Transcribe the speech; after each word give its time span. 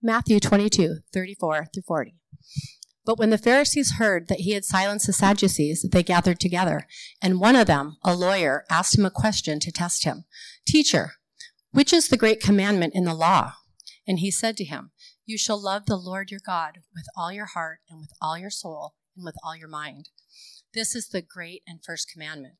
Matthew 0.00 0.38
22, 0.38 0.98
34 1.12 1.66
through 1.74 1.82
40. 1.82 2.14
But 3.04 3.18
when 3.18 3.30
the 3.30 3.38
Pharisees 3.38 3.94
heard 3.98 4.28
that 4.28 4.40
he 4.40 4.52
had 4.52 4.64
silenced 4.64 5.08
the 5.08 5.12
Sadducees, 5.12 5.84
they 5.90 6.04
gathered 6.04 6.38
together. 6.38 6.86
And 7.20 7.40
one 7.40 7.56
of 7.56 7.66
them, 7.66 7.96
a 8.04 8.14
lawyer, 8.14 8.64
asked 8.70 8.96
him 8.96 9.04
a 9.04 9.10
question 9.10 9.58
to 9.58 9.72
test 9.72 10.04
him 10.04 10.24
Teacher, 10.68 11.14
which 11.72 11.92
is 11.92 12.08
the 12.08 12.16
great 12.16 12.40
commandment 12.40 12.94
in 12.94 13.06
the 13.06 13.14
law? 13.14 13.54
And 14.06 14.20
he 14.20 14.30
said 14.30 14.56
to 14.58 14.64
him, 14.64 14.92
You 15.26 15.36
shall 15.36 15.60
love 15.60 15.86
the 15.86 15.96
Lord 15.96 16.30
your 16.30 16.40
God 16.46 16.78
with 16.94 17.06
all 17.16 17.32
your 17.32 17.46
heart 17.46 17.80
and 17.90 17.98
with 17.98 18.12
all 18.22 18.38
your 18.38 18.50
soul 18.50 18.94
and 19.16 19.24
with 19.24 19.34
all 19.42 19.56
your 19.56 19.68
mind. 19.68 20.10
This 20.74 20.94
is 20.94 21.08
the 21.08 21.22
great 21.22 21.62
and 21.66 21.80
first 21.84 22.08
commandment. 22.12 22.54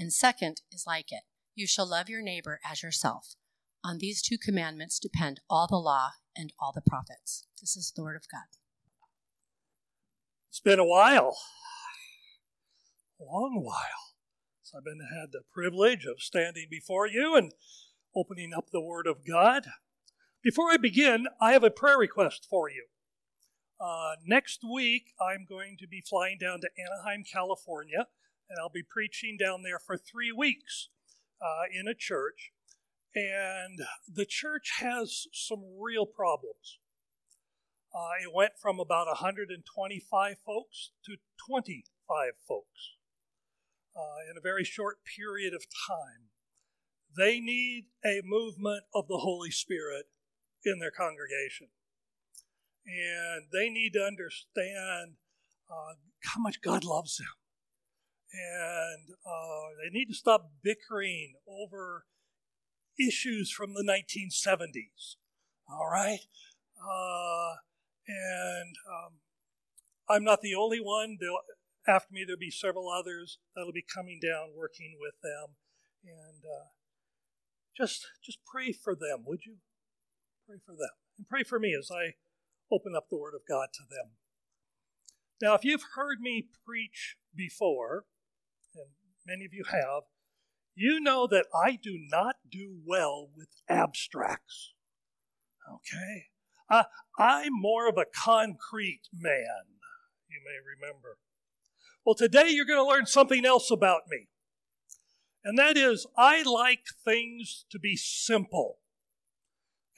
And 0.00 0.12
second 0.12 0.62
is 0.72 0.82
like 0.84 1.12
it 1.12 1.22
You 1.54 1.68
shall 1.68 1.88
love 1.88 2.08
your 2.08 2.22
neighbor 2.22 2.58
as 2.68 2.82
yourself. 2.82 3.36
On 3.84 3.98
these 3.98 4.22
two 4.22 4.38
commandments 4.38 4.98
depend 4.98 5.40
all 5.50 5.66
the 5.66 5.76
law 5.76 6.10
and 6.36 6.52
all 6.60 6.72
the 6.72 6.80
prophets. 6.80 7.46
This 7.60 7.76
is 7.76 7.92
the 7.94 8.02
word 8.02 8.16
of 8.16 8.28
God. 8.30 8.46
It's 10.48 10.60
been 10.60 10.78
a 10.78 10.84
while, 10.84 11.36
a 13.20 13.24
long 13.24 13.62
while, 13.64 14.14
since 14.62 14.76
I've 14.76 14.84
been 14.84 15.00
had 15.00 15.32
the 15.32 15.42
privilege 15.52 16.04
of 16.04 16.20
standing 16.20 16.66
before 16.70 17.08
you 17.08 17.34
and 17.34 17.52
opening 18.14 18.52
up 18.54 18.70
the 18.70 18.80
Word 18.80 19.06
of 19.06 19.26
God. 19.26 19.66
Before 20.42 20.70
I 20.70 20.76
begin, 20.76 21.26
I 21.40 21.52
have 21.52 21.64
a 21.64 21.70
prayer 21.70 21.98
request 21.98 22.46
for 22.48 22.68
you. 22.68 22.86
Uh, 23.80 24.16
next 24.24 24.60
week, 24.62 25.14
I'm 25.20 25.46
going 25.48 25.76
to 25.78 25.88
be 25.88 26.00
flying 26.00 26.38
down 26.38 26.60
to 26.60 26.70
Anaheim, 26.78 27.24
California, 27.24 28.06
and 28.48 28.58
I'll 28.60 28.68
be 28.68 28.82
preaching 28.82 29.36
down 29.36 29.62
there 29.62 29.78
for 29.78 29.96
three 29.96 30.30
weeks 30.30 30.88
uh, 31.40 31.64
in 31.72 31.88
a 31.88 31.94
church. 31.94 32.52
And 33.14 33.80
the 34.10 34.24
church 34.24 34.72
has 34.80 35.26
some 35.32 35.62
real 35.78 36.06
problems. 36.06 36.78
Uh, 37.94 38.16
it 38.22 38.32
went 38.34 38.52
from 38.60 38.80
about 38.80 39.06
125 39.06 40.36
folks 40.46 40.92
to 41.04 41.16
25 41.46 42.32
folks 42.48 42.96
uh, 43.94 44.30
in 44.30 44.38
a 44.38 44.40
very 44.40 44.64
short 44.64 44.98
period 45.04 45.52
of 45.52 45.64
time. 45.88 46.30
They 47.14 47.38
need 47.38 47.86
a 48.02 48.22
movement 48.24 48.84
of 48.94 49.08
the 49.08 49.18
Holy 49.18 49.50
Spirit 49.50 50.06
in 50.64 50.78
their 50.78 50.90
congregation. 50.90 51.68
And 52.86 53.46
they 53.52 53.68
need 53.68 53.92
to 53.92 54.00
understand 54.00 55.16
uh, 55.70 55.94
how 56.24 56.40
much 56.40 56.62
God 56.62 56.84
loves 56.84 57.18
them. 57.18 57.26
And 58.32 59.14
uh, 59.26 59.68
they 59.84 59.90
need 59.90 60.06
to 60.06 60.14
stop 60.14 60.50
bickering 60.62 61.34
over 61.46 62.06
issues 63.06 63.50
from 63.50 63.74
the 63.74 63.84
1970s. 63.84 65.16
All 65.68 65.88
right? 65.90 66.20
Uh, 66.76 67.56
and 68.08 68.74
um, 68.88 69.12
I'm 70.08 70.24
not 70.24 70.42
the 70.42 70.54
only 70.54 70.80
one. 70.80 71.18
They'll, 71.20 71.38
after 71.86 72.12
me, 72.12 72.24
there'll 72.26 72.38
be 72.38 72.50
several 72.50 72.88
others 72.88 73.38
that'll 73.54 73.72
be 73.72 73.84
coming 73.84 74.20
down, 74.22 74.56
working 74.56 74.96
with 75.00 75.14
them. 75.22 75.56
And 76.04 76.42
uh, 76.44 76.68
just, 77.76 78.06
just 78.24 78.38
pray 78.44 78.72
for 78.72 78.94
them, 78.94 79.24
would 79.26 79.46
you? 79.46 79.56
Pray 80.46 80.58
for 80.64 80.72
them. 80.72 80.90
And 81.16 81.28
pray 81.28 81.42
for 81.42 81.58
me 81.58 81.74
as 81.78 81.90
I 81.90 82.14
open 82.72 82.94
up 82.96 83.08
the 83.08 83.18
Word 83.18 83.34
of 83.34 83.42
God 83.48 83.68
to 83.74 83.82
them. 83.88 84.16
Now, 85.40 85.54
if 85.54 85.64
you've 85.64 85.84
heard 85.94 86.20
me 86.20 86.46
preach 86.64 87.16
before, 87.34 88.04
and 88.74 88.90
many 89.26 89.44
of 89.44 89.52
you 89.52 89.64
have, 89.70 90.04
you 90.74 91.00
know 91.00 91.26
that 91.26 91.46
I 91.54 91.78
do 91.82 91.98
not 92.10 92.36
do 92.50 92.78
well 92.86 93.28
with 93.36 93.48
abstracts. 93.68 94.72
Okay? 95.68 96.26
Uh, 96.70 96.84
I'm 97.18 97.52
more 97.52 97.88
of 97.88 97.98
a 97.98 98.06
concrete 98.06 99.02
man, 99.12 99.64
you 100.28 100.40
may 100.44 100.58
remember. 100.80 101.18
Well, 102.04 102.14
today 102.14 102.48
you're 102.48 102.64
going 102.64 102.84
to 102.84 102.88
learn 102.88 103.06
something 103.06 103.44
else 103.44 103.70
about 103.70 104.02
me. 104.08 104.28
And 105.44 105.58
that 105.58 105.76
is, 105.76 106.06
I 106.16 106.42
like 106.42 106.84
things 107.04 107.64
to 107.70 107.78
be 107.78 107.96
simple. 107.96 108.78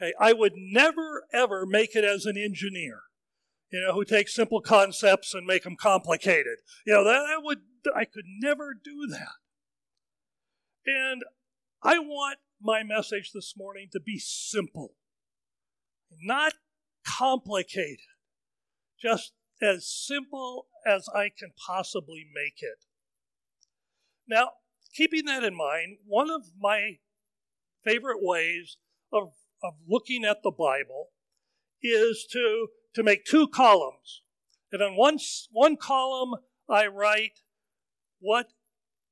Okay, 0.01 0.13
I 0.19 0.33
would 0.33 0.55
never 0.57 1.25
ever 1.33 1.67
make 1.67 1.95
it 1.95 2.05
as 2.05 2.27
an 2.27 2.37
engineer, 2.37 3.03
you 3.71 3.81
know, 3.81 3.95
who 3.95 4.05
takes 4.05 4.35
simple 4.35 4.61
concepts 4.61 5.35
and 5.35 5.47
make 5.47 5.63
them 5.63 5.77
complicated. 5.77 6.59
You 6.85 6.95
know, 6.95 7.05
that, 7.05 7.27
that 7.29 7.43
would 7.43 7.59
I 7.95 8.05
could 8.05 8.25
never 8.41 8.75
do 8.75 9.07
that. 9.11 9.44
And 10.87 11.23
I 11.83 11.99
want 11.99 12.39
my 12.61 12.83
message 12.83 13.33
this 13.33 13.55
morning 13.57 13.89
to 13.93 14.01
be 14.01 14.19
simple, 14.19 14.95
not 16.23 16.55
complicated, 17.07 17.99
just 19.01 19.33
as 19.63 19.87
simple 19.89 20.67
as 20.87 21.09
I 21.15 21.31
can 21.37 21.53
possibly 21.67 22.25
make 22.35 22.63
it. 22.63 22.85
Now, 24.29 24.51
keeping 24.95 25.25
that 25.27 25.45
in 25.45 25.55
mind, 25.55 25.99
one 26.07 26.31
of 26.31 26.43
my 26.59 26.99
favorite 27.85 28.19
ways 28.21 28.77
of, 29.13 29.33
of 29.63 29.75
looking 29.89 30.25
at 30.25 30.43
the 30.43 30.51
Bible 30.51 31.11
is 31.83 32.27
to, 32.33 32.69
to 32.95 33.03
make 33.03 33.25
two 33.25 33.49
columns. 33.49 34.23
And 34.73 34.83
on 34.83 34.97
one, 34.97 35.19
one 35.51 35.77
column, 35.77 36.35
I 36.69 36.87
write 36.87 37.41
what 38.21 38.49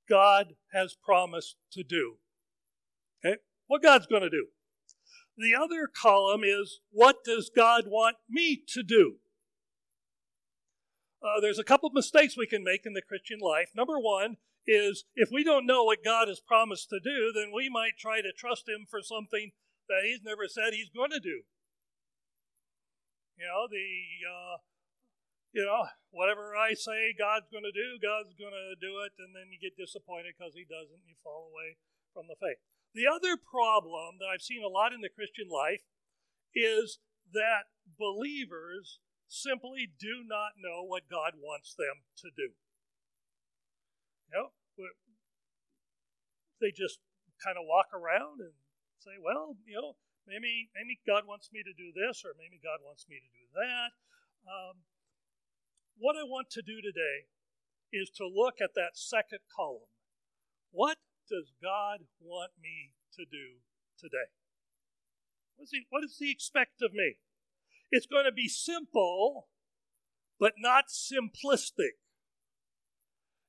God 0.08 0.54
has 0.72 0.94
promised 0.94 1.56
to 1.72 1.82
do. 1.82 2.16
Okay? 3.24 3.36
What 3.66 3.82
God's 3.82 4.06
going 4.06 4.22
to 4.22 4.30
do. 4.30 4.48
The 5.36 5.54
other 5.54 5.88
column 5.88 6.42
is 6.44 6.80
what 6.90 7.24
does 7.24 7.50
God 7.54 7.84
want 7.86 8.16
me 8.28 8.62
to 8.68 8.82
do? 8.82 9.16
Uh, 11.22 11.40
there's 11.40 11.58
a 11.58 11.64
couple 11.64 11.86
of 11.86 11.94
mistakes 11.94 12.36
we 12.36 12.46
can 12.46 12.64
make 12.64 12.84
in 12.84 12.94
the 12.94 13.02
Christian 13.02 13.38
life. 13.40 13.70
Number 13.74 13.98
one 13.98 14.36
is 14.66 15.04
if 15.14 15.30
we 15.32 15.44
don't 15.44 15.66
know 15.66 15.84
what 15.84 16.04
God 16.04 16.28
has 16.28 16.40
promised 16.40 16.90
to 16.90 17.00
do, 17.02 17.32
then 17.34 17.52
we 17.54 17.68
might 17.68 17.98
try 17.98 18.20
to 18.20 18.32
trust 18.36 18.68
Him 18.68 18.86
for 18.90 19.00
something 19.02 19.52
that 19.88 20.02
He's 20.04 20.22
never 20.22 20.48
said 20.48 20.72
He's 20.72 20.90
going 20.90 21.10
to 21.10 21.20
do. 21.20 21.42
You 23.38 23.46
know, 23.46 23.66
the 23.70 24.26
uh, 24.28 24.56
you 25.52 25.64
know, 25.64 25.84
whatever 26.10 26.56
I 26.56 26.72
say 26.72 27.12
God's 27.12 27.48
going 27.52 27.68
to 27.68 27.76
do, 27.76 28.00
God's 28.00 28.32
going 28.34 28.56
to 28.56 28.76
do 28.80 29.04
it, 29.04 29.12
and 29.20 29.36
then 29.36 29.52
you 29.52 29.60
get 29.60 29.76
disappointed 29.76 30.32
because 30.36 30.56
He 30.56 30.64
doesn't, 30.64 31.04
and 31.04 31.08
you 31.08 31.16
fall 31.20 31.52
away 31.52 31.76
from 32.16 32.28
the 32.28 32.40
faith. 32.40 32.60
The 32.96 33.08
other 33.08 33.36
problem 33.36 34.20
that 34.20 34.28
I've 34.28 34.44
seen 34.44 34.64
a 34.64 34.72
lot 34.72 34.92
in 34.92 35.00
the 35.00 35.12
Christian 35.12 35.48
life 35.48 35.84
is 36.52 37.00
that 37.32 37.72
believers 37.96 39.00
simply 39.28 39.88
do 39.88 40.20
not 40.24 40.60
know 40.60 40.84
what 40.84 41.08
God 41.08 41.40
wants 41.40 41.72
them 41.72 42.04
to 42.20 42.28
do. 42.32 42.52
You 44.28 44.32
know, 44.36 44.48
they 46.60 46.72
just 46.72 47.00
kind 47.40 47.56
of 47.56 47.64
walk 47.64 47.90
around 47.96 48.40
and 48.44 48.56
say, 49.00 49.16
well, 49.18 49.56
you 49.66 49.74
know, 49.74 49.96
maybe 50.28 50.70
maybe 50.76 51.00
God 51.02 51.24
wants 51.26 51.50
me 51.50 51.64
to 51.64 51.74
do 51.74 51.90
this, 51.90 52.22
or 52.24 52.36
maybe 52.36 52.60
God 52.62 52.84
wants 52.84 53.08
me 53.08 53.18
to 53.18 53.30
do 53.34 53.44
that. 53.56 53.90
Um, 54.46 54.86
what 55.98 56.16
I 56.16 56.24
want 56.24 56.50
to 56.50 56.62
do 56.62 56.80
today 56.82 57.28
is 57.92 58.10
to 58.16 58.26
look 58.26 58.60
at 58.62 58.74
that 58.74 58.94
second 58.94 59.40
column. 59.54 59.92
What 60.70 60.98
does 61.28 61.52
God 61.62 62.00
want 62.20 62.52
me 62.60 62.92
to 63.16 63.24
do 63.24 63.60
today? 63.98 64.32
What 65.56 65.64
does 65.64 65.70
he, 65.72 65.86
what 65.90 66.00
does 66.00 66.16
he 66.18 66.30
expect 66.30 66.82
of 66.82 66.92
me? 66.92 67.16
It's 67.90 68.06
going 68.06 68.24
to 68.24 68.32
be 68.32 68.48
simple, 68.48 69.48
but 70.40 70.54
not 70.58 70.84
simplistic. 70.88 72.00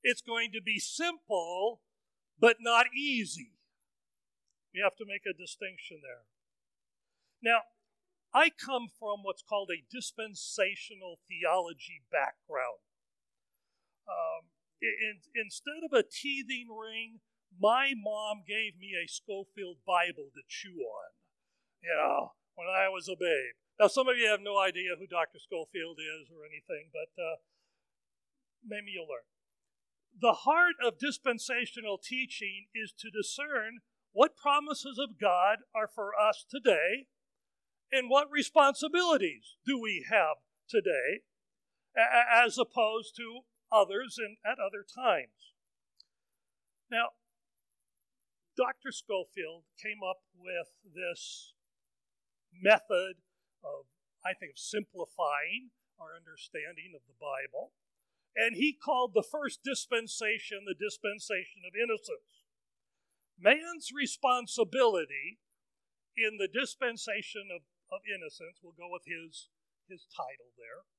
It's 0.04 0.22
going 0.22 0.52
to 0.52 0.62
be 0.62 0.80
simple, 0.80 1.82
but 2.40 2.58
not 2.60 2.88
easy. 2.96 3.54
We 4.74 4.82
have 4.84 4.98
to 4.98 5.06
make 5.08 5.22
a 5.26 5.38
distinction 5.38 6.02
there. 6.04 6.26
Now, 7.42 7.62
I 8.34 8.50
come 8.50 8.90
from 8.90 9.22
what's 9.22 9.46
called 9.46 9.70
a 9.70 9.86
dispensational 9.86 11.22
theology 11.30 12.02
background. 12.10 12.82
Um, 14.10 14.50
in, 14.82 15.22
instead 15.38 15.86
of 15.86 15.94
a 15.94 16.02
teething 16.02 16.68
ring, 16.68 17.22
my 17.54 17.94
mom 17.96 18.42
gave 18.42 18.74
me 18.82 18.98
a 18.98 19.08
Scofield 19.08 19.86
Bible 19.86 20.34
to 20.34 20.42
chew 20.50 20.82
on, 20.82 21.14
you 21.82 21.94
know, 21.94 22.34
when 22.56 22.68
I 22.68 22.90
was 22.90 23.08
a 23.08 23.16
babe. 23.16 23.54
Now, 23.80 23.88
some 23.88 24.10
of 24.10 24.18
you 24.18 24.28
have 24.28 24.42
no 24.42 24.58
idea 24.58 24.98
who 24.98 25.06
Dr. 25.06 25.38
Scofield 25.38 26.02
is 26.02 26.34
or 26.34 26.42
anything, 26.42 26.90
but 26.90 27.14
uh, 27.22 27.38
maybe 28.66 28.98
you'll 28.98 29.10
learn. 29.10 29.30
The 30.20 30.46
heart 30.46 30.76
of 30.82 30.98
dispensational 30.98 31.98
teaching 31.98 32.68
is 32.74 32.94
to 32.98 33.10
discern 33.10 33.86
what 34.12 34.38
promises 34.38 34.98
of 34.98 35.20
God 35.20 35.66
are 35.74 35.88
for 35.88 36.14
us 36.18 36.46
today 36.50 37.10
and 37.94 38.10
what 38.10 38.28
responsibilities 38.32 39.56
do 39.66 39.80
we 39.80 40.06
have 40.10 40.38
today 40.68 41.22
as 41.96 42.58
opposed 42.58 43.16
to 43.18 43.42
others 43.72 44.18
and 44.18 44.38
at 44.46 44.58
other 44.60 44.84
times? 44.84 45.54
Now, 46.90 47.10
Dr. 48.58 48.92
Scofield 48.92 49.64
came 49.82 50.00
up 50.08 50.22
with 50.36 50.68
this 50.94 51.54
method 52.54 53.16
of 53.64 53.86
I 54.26 54.34
think, 54.34 54.56
of 54.56 54.60
simplifying 54.60 55.76
our 56.00 56.16
understanding 56.16 56.96
of 56.96 57.04
the 57.06 57.20
Bible. 57.20 57.76
And 58.36 58.56
he 58.56 58.74
called 58.74 59.14
the 59.14 59.24
first 59.24 59.62
dispensation 59.64 60.66
the 60.66 60.74
dispensation 60.74 61.68
of 61.68 61.76
innocence. 61.76 62.48
Man's 63.38 63.92
responsibility 63.94 65.44
in 66.16 66.40
the 66.40 66.48
dispensation 66.48 67.52
of, 67.54 67.62
of 67.94 68.02
innocence, 68.10 68.58
we'll 68.60 68.76
go 68.76 68.90
with 68.90 69.06
his, 69.06 69.54
his 69.86 70.10
title 70.10 70.50
there, 70.58 70.90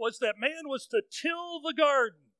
was 0.00 0.18
that 0.24 0.40
man 0.40 0.64
was 0.64 0.88
to 0.88 1.04
till 1.04 1.60
the 1.60 1.76
garden. 1.76 2.32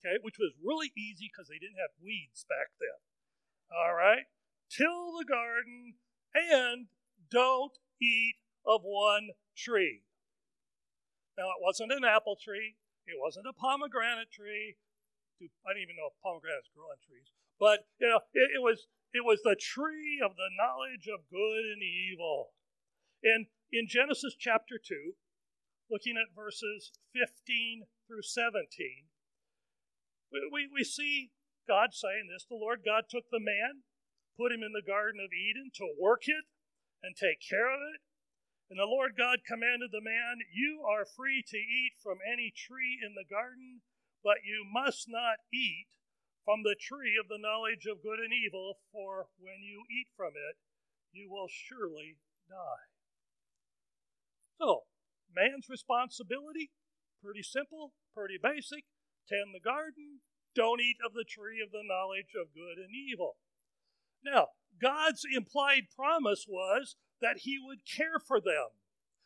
Okay, 0.00 0.16
which 0.22 0.40
was 0.40 0.56
really 0.56 0.92
easy 0.96 1.28
because 1.28 1.48
they 1.52 1.60
didn't 1.60 1.80
have 1.80 1.92
weeds 2.00 2.48
back 2.48 2.72
then. 2.80 3.00
All 3.68 3.92
right? 3.92 4.30
Till 4.72 5.12
the 5.18 5.28
garden 5.28 6.00
and 6.32 6.88
don't 7.30 7.76
eat 8.00 8.40
of 8.64 8.82
one 8.82 9.36
tree. 9.56 10.02
Now, 11.36 11.52
it 11.52 11.60
wasn't 11.60 11.92
an 11.92 12.04
apple 12.04 12.36
tree, 12.40 12.76
it 13.06 13.20
wasn't 13.20 13.46
a 13.46 13.52
pomegranate 13.52 14.32
tree. 14.32 14.76
I 15.36 15.68
don't 15.68 15.84
even 15.84 16.00
know 16.00 16.08
if 16.08 16.16
pomegranates 16.24 16.72
grow 16.72 16.88
on 16.88 16.96
trees. 17.04 17.28
But, 17.60 17.84
you 18.00 18.08
know, 18.08 18.24
it, 18.32 18.56
it 18.56 18.62
was 18.64 18.88
it 19.16 19.24
was 19.24 19.40
the 19.40 19.56
tree 19.56 20.20
of 20.20 20.36
the 20.36 20.52
knowledge 20.52 21.08
of 21.08 21.32
good 21.32 21.64
and 21.72 21.80
evil. 21.80 22.52
And 23.24 23.48
in 23.72 23.88
Genesis 23.88 24.36
chapter 24.36 24.76
2, 24.76 25.16
looking 25.88 26.20
at 26.20 26.36
verses 26.36 26.92
15 27.16 27.88
through 28.04 28.22
17, 28.22 28.68
we, 30.28 30.38
we, 30.52 30.68
we 30.68 30.84
see 30.84 31.32
God 31.64 31.96
saying 31.96 32.28
this 32.28 32.44
The 32.44 32.60
Lord 32.60 32.84
God 32.84 33.08
took 33.08 33.32
the 33.32 33.40
man, 33.40 33.88
put 34.36 34.52
him 34.52 34.60
in 34.60 34.76
the 34.76 34.84
Garden 34.84 35.24
of 35.24 35.32
Eden 35.32 35.72
to 35.80 35.96
work 35.96 36.28
it 36.28 36.44
and 37.00 37.16
take 37.16 37.40
care 37.40 37.72
of 37.72 37.80
it. 37.96 38.04
And 38.68 38.76
the 38.76 38.90
Lord 38.90 39.16
God 39.16 39.46
commanded 39.48 39.96
the 39.96 40.04
man, 40.04 40.44
You 40.52 40.84
are 40.84 41.08
free 41.08 41.40
to 41.40 41.56
eat 41.56 41.96
from 42.02 42.20
any 42.20 42.52
tree 42.52 43.00
in 43.00 43.16
the 43.16 43.24
garden, 43.24 43.80
but 44.20 44.44
you 44.44 44.66
must 44.66 45.08
not 45.08 45.40
eat 45.54 45.88
from 46.46 46.62
the 46.62 46.78
tree 46.78 47.18
of 47.18 47.26
the 47.26 47.42
knowledge 47.42 47.90
of 47.90 48.06
good 48.06 48.22
and 48.22 48.30
evil, 48.32 48.78
for 48.94 49.26
when 49.36 49.58
you 49.66 49.82
eat 49.90 50.06
from 50.16 50.38
it, 50.38 50.56
you 51.10 51.28
will 51.28 51.50
surely 51.50 52.14
die. 52.48 52.86
So, 54.62 54.86
man's 55.34 55.68
responsibility, 55.68 56.70
pretty 57.20 57.42
simple, 57.42 57.92
pretty 58.14 58.38
basic 58.40 58.86
tend 59.28 59.50
the 59.52 59.60
garden, 59.60 60.22
don't 60.54 60.80
eat 60.80 60.98
of 61.04 61.12
the 61.14 61.26
tree 61.26 61.60
of 61.60 61.72
the 61.72 61.82
knowledge 61.82 62.30
of 62.40 62.54
good 62.54 62.78
and 62.78 62.94
evil. 62.94 63.36
Now, 64.24 64.54
God's 64.80 65.26
implied 65.26 65.90
promise 65.94 66.46
was 66.48 66.94
that 67.20 67.38
He 67.38 67.58
would 67.58 67.80
care 67.84 68.20
for 68.24 68.40
them, 68.40 68.78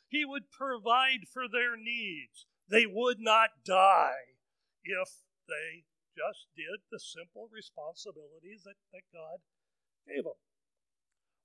He 0.08 0.25
would 0.25 0.50
provide 0.50 1.28
for 1.31 1.44
their 1.46 1.76
needs. 1.76 2.46
They 2.66 2.87
would 2.87 3.20
not 3.20 3.50
die 3.66 4.38
if 4.84 5.08
they 5.46 5.84
just 6.20 6.52
did 6.52 6.84
the 6.93 7.00
simple 7.00 7.49
responsibilities 7.49 8.69
that, 8.69 8.76
that 8.93 9.08
God 9.08 9.40
gave 10.05 10.25
them. 10.28 10.37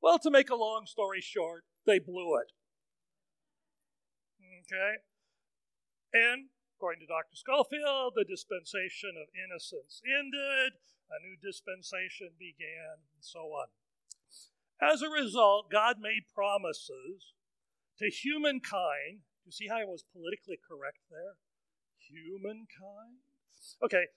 Well, 0.03 0.19
to 0.19 0.29
make 0.29 0.51
a 0.51 0.59
long 0.59 0.83
story 0.85 1.23
short, 1.23 1.63
they 1.87 1.99
blew 1.99 2.35
it. 2.35 2.51
Okay? 4.67 4.99
And 6.13 6.51
according 6.75 7.07
to 7.07 7.07
Dr. 7.07 7.39
Scofield, 7.39 8.13
the 8.15 8.27
dispensation 8.27 9.15
of 9.15 9.31
innocence 9.31 10.01
ended, 10.03 10.75
a 11.07 11.17
new 11.23 11.37
dispensation 11.39 12.35
began, 12.35 13.07
and 13.13 13.23
so 13.23 13.55
on. 13.55 13.71
As 14.81 15.01
a 15.01 15.09
result, 15.09 15.71
God 15.71 15.97
made 16.01 16.27
promises 16.33 17.33
to 17.99 18.09
humankind. 18.09 19.23
You 19.45 19.51
see 19.51 19.67
how 19.69 19.79
I 19.79 19.85
was 19.85 20.03
politically 20.11 20.59
correct 20.59 20.99
there? 21.09 21.39
Humankind? 22.09 23.23
Okay, 23.81 24.11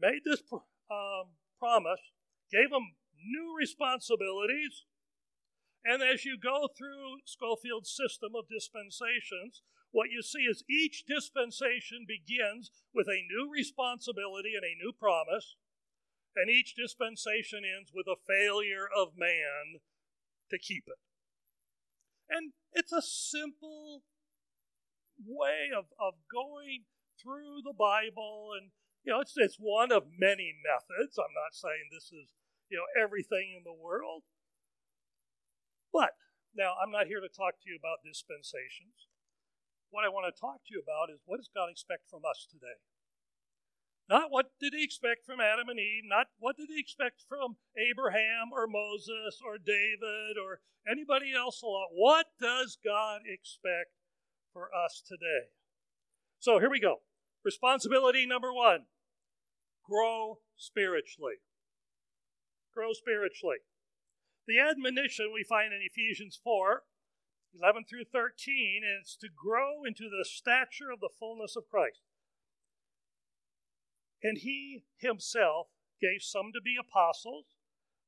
made 0.00 0.22
this 0.24 0.42
um, 0.90 1.36
promise, 1.58 2.00
gave 2.50 2.70
them 2.70 2.94
new 3.16 3.54
responsibilities, 3.58 4.84
and 5.84 6.02
as 6.02 6.24
you 6.24 6.36
go 6.36 6.68
through 6.76 7.22
Scofield's 7.24 7.94
system 7.94 8.32
of 8.34 8.50
dispensations, 8.50 9.62
what 9.92 10.10
you 10.10 10.20
see 10.20 10.42
is 10.42 10.64
each 10.68 11.04
dispensation 11.06 12.04
begins 12.06 12.70
with 12.92 13.06
a 13.06 13.22
new 13.30 13.48
responsibility 13.50 14.52
and 14.54 14.64
a 14.64 14.76
new 14.82 14.92
promise, 14.92 15.56
and 16.34 16.50
each 16.50 16.74
dispensation 16.74 17.62
ends 17.64 17.92
with 17.94 18.06
a 18.06 18.20
failure 18.26 18.86
of 18.90 19.16
man 19.16 19.80
to 20.50 20.58
keep 20.58 20.84
it. 20.86 20.98
And 22.28 22.52
it's 22.72 22.92
a 22.92 23.00
simple 23.00 24.02
way 25.24 25.70
of, 25.70 25.86
of 25.98 26.14
going 26.30 26.84
through 27.22 27.62
the 27.64 27.72
Bible, 27.72 28.50
and 28.60 28.70
you 29.06 29.14
know, 29.14 29.22
it's, 29.22 29.38
it's 29.38 29.56
one 29.62 29.94
of 29.94 30.18
many 30.18 30.50
methods. 30.66 31.14
I'm 31.14 31.30
not 31.30 31.54
saying 31.54 31.94
this 31.94 32.10
is 32.10 32.34
you 32.66 32.74
know 32.76 32.90
everything 32.98 33.54
in 33.54 33.62
the 33.62 33.72
world, 33.72 34.26
but 35.94 36.18
now 36.50 36.74
I'm 36.82 36.90
not 36.90 37.06
here 37.06 37.22
to 37.22 37.30
talk 37.30 37.62
to 37.62 37.70
you 37.70 37.78
about 37.78 38.02
dispensations. 38.02 39.06
What 39.94 40.02
I 40.02 40.10
want 40.10 40.26
to 40.26 40.34
talk 40.34 40.66
to 40.66 40.74
you 40.74 40.82
about 40.82 41.14
is 41.14 41.22
what 41.22 41.38
does 41.38 41.48
God 41.54 41.70
expect 41.70 42.10
from 42.10 42.26
us 42.26 42.50
today? 42.50 42.82
Not 44.10 44.34
what 44.34 44.58
did 44.58 44.74
he 44.74 44.82
expect 44.82 45.22
from 45.22 45.38
Adam 45.38 45.70
and 45.70 45.78
Eve, 45.78 46.10
not 46.10 46.26
what 46.42 46.58
did 46.58 46.66
he 46.66 46.82
expect 46.82 47.22
from 47.30 47.62
Abraham 47.78 48.50
or 48.50 48.66
Moses 48.66 49.38
or 49.38 49.54
David 49.54 50.34
or 50.34 50.66
anybody 50.82 51.30
else 51.30 51.62
a 51.62 51.66
lot. 51.66 51.94
What 51.94 52.26
does 52.42 52.78
God 52.82 53.22
expect 53.26 53.94
for 54.52 54.70
us 54.74 55.02
today? 55.06 55.54
So 56.38 56.58
here 56.58 56.70
we 56.70 56.80
go. 56.80 57.02
Responsibility 57.44 58.26
number 58.26 58.52
one 58.52 58.86
grow 59.88 60.38
spiritually. 60.56 61.36
Grow 62.74 62.92
spiritually. 62.92 63.58
The 64.46 64.58
admonition 64.58 65.32
we 65.32 65.42
find 65.42 65.72
in 65.72 65.80
Ephesians 65.82 66.38
4 66.42 66.82
11 67.58 67.84
through 67.88 68.04
13 68.12 68.82
is 69.00 69.16
to 69.20 69.28
grow 69.28 69.84
into 69.84 70.10
the 70.10 70.24
stature 70.24 70.90
of 70.92 71.00
the 71.00 71.08
fullness 71.18 71.56
of 71.56 71.68
Christ. 71.70 72.02
And 74.22 74.38
he 74.38 74.84
himself 74.98 75.68
gave 76.00 76.20
some 76.20 76.52
to 76.52 76.60
be 76.60 76.76
apostles, 76.78 77.46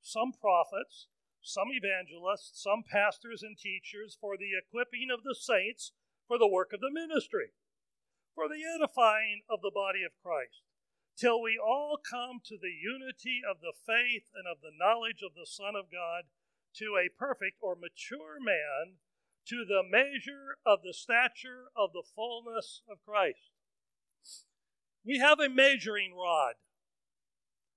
some 0.02 0.32
prophets, 0.32 1.06
some 1.40 1.68
evangelists, 1.72 2.62
some 2.62 2.82
pastors 2.84 3.42
and 3.42 3.56
teachers 3.56 4.18
for 4.20 4.36
the 4.36 4.52
equipping 4.52 5.08
of 5.12 5.22
the 5.24 5.34
saints 5.34 5.92
for 6.26 6.38
the 6.38 6.48
work 6.48 6.72
of 6.72 6.80
the 6.80 6.92
ministry, 6.92 7.52
for 8.34 8.48
the 8.48 8.60
edifying 8.60 9.42
of 9.48 9.62
the 9.62 9.72
body 9.72 10.04
of 10.04 10.12
Christ, 10.22 10.60
till 11.18 11.42
we 11.42 11.58
all 11.58 11.98
come 11.98 12.40
to 12.44 12.56
the 12.56 12.72
unity 12.72 13.42
of 13.42 13.60
the 13.60 13.74
faith 13.74 14.30
and 14.34 14.46
of 14.46 14.62
the 14.62 14.72
knowledge 14.72 15.22
of 15.26 15.34
the 15.34 15.46
Son 15.46 15.74
of 15.74 15.90
God, 15.90 16.30
to 16.76 16.96
a 16.96 17.10
perfect 17.10 17.58
or 17.60 17.74
mature 17.74 18.38
man, 18.38 18.96
to 19.48 19.64
the 19.66 19.82
measure 19.82 20.58
of 20.64 20.80
the 20.84 20.94
stature 20.94 21.72
of 21.74 21.92
the 21.92 22.04
fullness 22.14 22.82
of 22.88 22.98
Christ 23.04 23.50
we 25.08 25.18
have 25.18 25.40
a 25.40 25.48
measuring 25.48 26.14
rod 26.14 26.54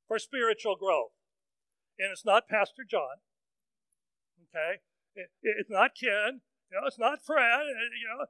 for 0.08 0.20
spiritual 0.20 0.76
growth. 0.76 1.12
And 1.98 2.12
it's 2.12 2.26
not 2.26 2.50
Pastor 2.50 2.84
John. 2.88 3.24
Okay? 4.50 4.82
It, 5.16 5.30
it's 5.42 5.70
not 5.70 5.92
Ken. 5.98 6.42
You 6.70 6.80
know, 6.80 6.88
it's 6.88 7.00
not 7.00 7.24
Fred. 7.26 7.62
You 7.68 8.08
know, 8.08 8.26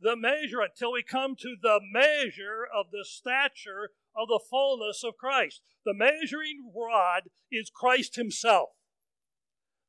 the 0.00 0.16
measure 0.16 0.60
until 0.60 0.92
we 0.92 1.02
come 1.02 1.36
to 1.36 1.56
the 1.60 1.80
measure 1.80 2.66
of 2.72 2.86
the 2.90 3.04
stature 3.04 3.90
of 4.16 4.28
the 4.28 4.40
fullness 4.50 5.02
of 5.04 5.16
Christ. 5.16 5.62
The 5.84 5.94
measuring 5.94 6.72
rod 6.74 7.24
is 7.50 7.70
Christ 7.74 8.16
Himself. 8.16 8.70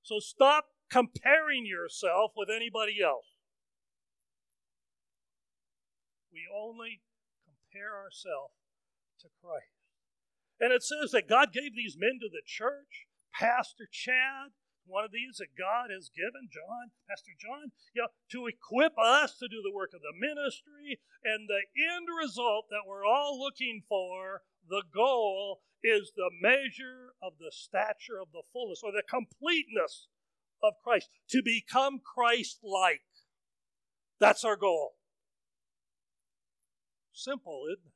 So 0.03 0.19
stop 0.19 0.65
comparing 0.89 1.65
yourself 1.65 2.31
with 2.35 2.49
anybody 2.49 3.01
else. 3.03 3.25
We 6.31 6.41
only 6.53 7.01
compare 7.45 7.95
ourselves 7.95 8.53
to 9.21 9.27
Christ. 9.41 9.71
And 10.59 10.71
it 10.71 10.83
says 10.83 11.11
that 11.11 11.29
God 11.29 11.53
gave 11.53 11.75
these 11.75 11.97
men 11.97 12.19
to 12.21 12.29
the 12.29 12.43
church, 12.45 13.07
Pastor 13.33 13.87
Chad, 13.91 14.51
one 14.87 15.03
of 15.03 15.11
these 15.11 15.37
that 15.37 15.57
God 15.57 15.89
has 15.89 16.09
given, 16.09 16.49
John, 16.49 16.93
Pastor 17.09 17.33
John, 17.37 17.71
you 17.93 18.03
know, 18.03 18.13
to 18.31 18.47
equip 18.47 18.93
us 18.97 19.37
to 19.39 19.47
do 19.47 19.61
the 19.61 19.73
work 19.73 19.91
of 19.93 20.01
the 20.01 20.13
ministry. 20.13 21.01
And 21.23 21.49
the 21.49 21.65
end 21.77 22.07
result 22.21 22.65
that 22.69 22.87
we're 22.87 23.05
all 23.05 23.39
looking 23.39 23.83
for, 23.89 24.41
the 24.67 24.83
goal, 24.93 25.61
is 25.83 26.13
the 26.15 26.31
measure 26.41 27.13
of 27.21 27.33
the 27.39 27.51
stature 27.51 28.21
of 28.21 28.31
the 28.31 28.43
fullness 28.53 28.81
or 28.83 28.91
the 28.91 29.03
completeness 29.07 30.07
of 30.63 30.73
Christ, 30.83 31.09
to 31.29 31.41
become 31.43 31.99
Christ 31.99 32.59
like. 32.63 33.03
That's 34.19 34.43
our 34.43 34.55
goal. 34.55 34.95
Simple, 37.11 37.63
isn't 37.71 37.85
it? 37.85 37.91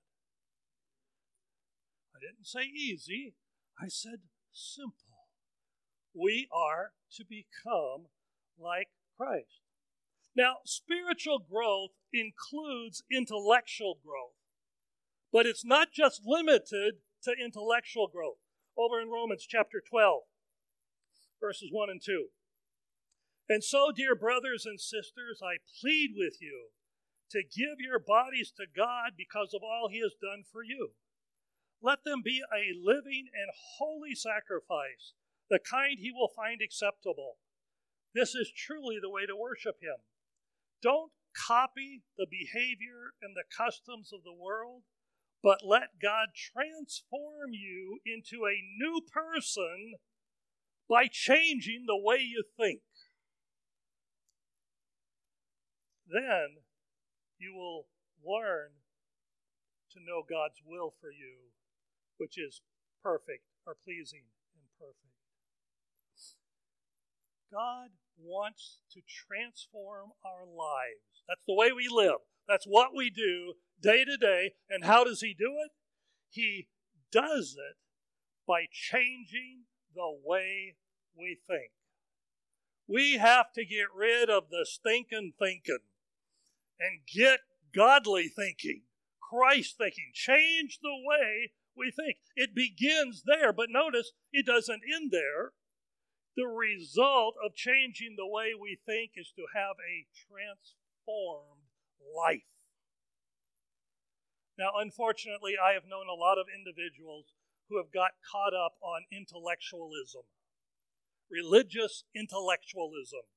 I 2.16 2.20
didn't 2.20 2.46
say 2.46 2.64
easy, 2.64 3.36
I 3.80 3.88
said 3.88 4.20
simple. 4.52 5.09
We 6.20 6.48
are 6.52 6.92
to 7.16 7.24
become 7.24 8.08
like 8.60 8.90
Christ. 9.16 9.62
Now, 10.36 10.58
spiritual 10.66 11.40
growth 11.40 11.92
includes 12.14 13.04
intellectual 13.12 13.98
growth, 14.06 14.36
but 15.32 15.46
it's 15.46 15.66
not 15.66 15.92
just 15.94 16.22
limited 16.26 16.96
to 17.24 17.32
intellectual 17.32 18.08
growth. 18.08 18.38
Over 18.78 19.02
in 19.02 19.10
Romans 19.10 19.46
chapter 19.48 19.82
12, 19.88 20.24
verses 21.42 21.70
1 21.72 21.90
and 21.90 22.02
2. 22.02 22.28
And 23.50 23.64
so, 23.64 23.92
dear 23.94 24.16
brothers 24.16 24.66
and 24.66 24.80
sisters, 24.80 25.42
I 25.44 25.58
plead 25.82 26.12
with 26.16 26.38
you 26.40 26.70
to 27.32 27.42
give 27.42 27.80
your 27.80 28.00
bodies 28.00 28.54
to 28.58 28.66
God 28.76 29.14
because 29.18 29.54
of 29.54 29.62
all 29.64 29.90
He 29.92 30.02
has 30.02 30.14
done 30.22 30.44
for 30.52 30.64
you. 30.64 30.92
Let 31.82 32.04
them 32.04 32.22
be 32.24 32.42
a 32.54 32.76
living 32.78 33.28
and 33.34 33.52
holy 33.78 34.14
sacrifice, 34.16 35.14
the 35.50 35.60
kind 35.60 35.98
He 36.00 36.12
will 36.12 36.32
find 36.36 36.62
acceptable. 36.62 37.38
This 38.14 38.36
is 38.36 38.52
truly 38.56 38.98
the 39.02 39.10
way 39.10 39.26
to 39.26 39.36
worship 39.36 39.82
Him. 39.82 39.98
Don't 40.82 41.12
copy 41.36 42.04
the 42.18 42.28
behavior 42.30 43.14
and 43.22 43.36
the 43.36 43.44
customs 43.56 44.12
of 44.14 44.24
the 44.24 44.34
world, 44.34 44.84
but 45.44 45.60
let 45.66 46.00
God 46.02 46.30
transform 46.36 47.52
you 47.52 48.00
into 48.06 48.46
a 48.46 48.64
new 48.78 49.02
person 49.12 49.96
by 50.90 51.06
changing 51.10 51.86
the 51.86 51.98
way 51.98 52.18
you 52.18 52.44
think. 52.58 52.82
Then 56.08 56.66
you 57.38 57.54
will 57.54 57.86
learn 58.26 58.72
to 59.94 60.00
know 60.00 60.24
God's 60.28 60.60
will 60.66 60.94
for 61.00 61.12
you, 61.12 61.54
which 62.18 62.38
is 62.38 62.62
perfect 63.04 63.46
or 63.66 63.76
pleasing 63.76 64.26
and 64.56 64.66
perfect. 64.80 65.09
God 67.52 67.90
wants 68.18 68.80
to 68.94 69.02
transform 69.02 70.12
our 70.24 70.46
lives. 70.46 71.24
That's 71.28 71.44
the 71.48 71.56
way 71.56 71.72
we 71.72 71.88
live. 71.90 72.20
That's 72.48 72.66
what 72.66 72.96
we 72.96 73.10
do 73.10 73.54
day 73.82 74.04
to 74.04 74.18
day. 74.18 74.54
And 74.70 74.86
how 74.86 75.04
does 75.04 75.22
He 75.22 75.36
do 75.38 75.52
it? 75.64 75.72
He 76.30 76.68
does 77.12 77.56
it 77.58 77.78
by 78.48 78.66
changing 78.72 79.66
the 79.96 80.18
way 80.24 80.76
we 81.18 81.38
think. 81.48 81.72
We 82.88 83.18
have 83.18 83.52
to 83.54 83.66
get 83.66 83.88
rid 83.96 84.30
of 84.30 84.50
the 84.50 84.66
stinking 84.66 85.34
thinking 85.40 85.80
and 86.80 87.02
get 87.14 87.42
godly 87.76 88.28
thinking, 88.28 88.84
Christ 89.30 89.78
thinking. 89.78 90.12
Change 90.14 90.80
the 90.82 90.98
way 91.06 91.52
we 91.78 91.92
think. 91.92 92.18
It 92.36 92.56
begins 92.56 93.24
there, 93.26 93.54
but 93.54 93.70
notice 93.70 94.12
it 94.32 94.46
doesn't 94.46 94.82
end 94.96 95.12
there. 95.12 95.52
The 96.40 96.48
result 96.48 97.36
of 97.44 97.54
changing 97.54 98.16
the 98.16 98.26
way 98.26 98.56
we 98.56 98.80
think 98.86 99.12
is 99.18 99.34
to 99.36 99.44
have 99.54 99.76
a 99.76 100.08
transformed 100.16 101.68
life. 102.00 102.48
Now, 104.58 104.72
unfortunately, 104.80 105.56
I 105.62 105.74
have 105.74 105.84
known 105.84 106.08
a 106.08 106.16
lot 106.16 106.38
of 106.38 106.48
individuals 106.48 107.36
who 107.68 107.76
have 107.76 107.92
got 107.92 108.12
caught 108.24 108.54
up 108.54 108.80
on 108.80 109.04
intellectualism, 109.12 110.24
religious 111.30 112.06
intellectualism, 112.16 113.28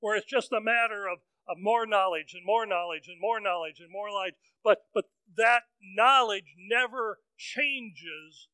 where 0.00 0.16
it's 0.16 0.26
just 0.26 0.50
a 0.50 0.60
matter 0.60 1.06
of 1.06 1.20
of 1.46 1.58
more 1.60 1.86
knowledge 1.86 2.34
and 2.34 2.44
more 2.44 2.66
knowledge 2.66 3.06
and 3.06 3.20
more 3.20 3.38
knowledge 3.38 3.78
and 3.78 3.92
more 3.92 4.08
knowledge. 4.08 4.34
But, 4.64 4.86
but 4.92 5.04
that 5.36 5.62
knowledge 5.80 6.56
never 6.58 7.20
changes 7.36 8.48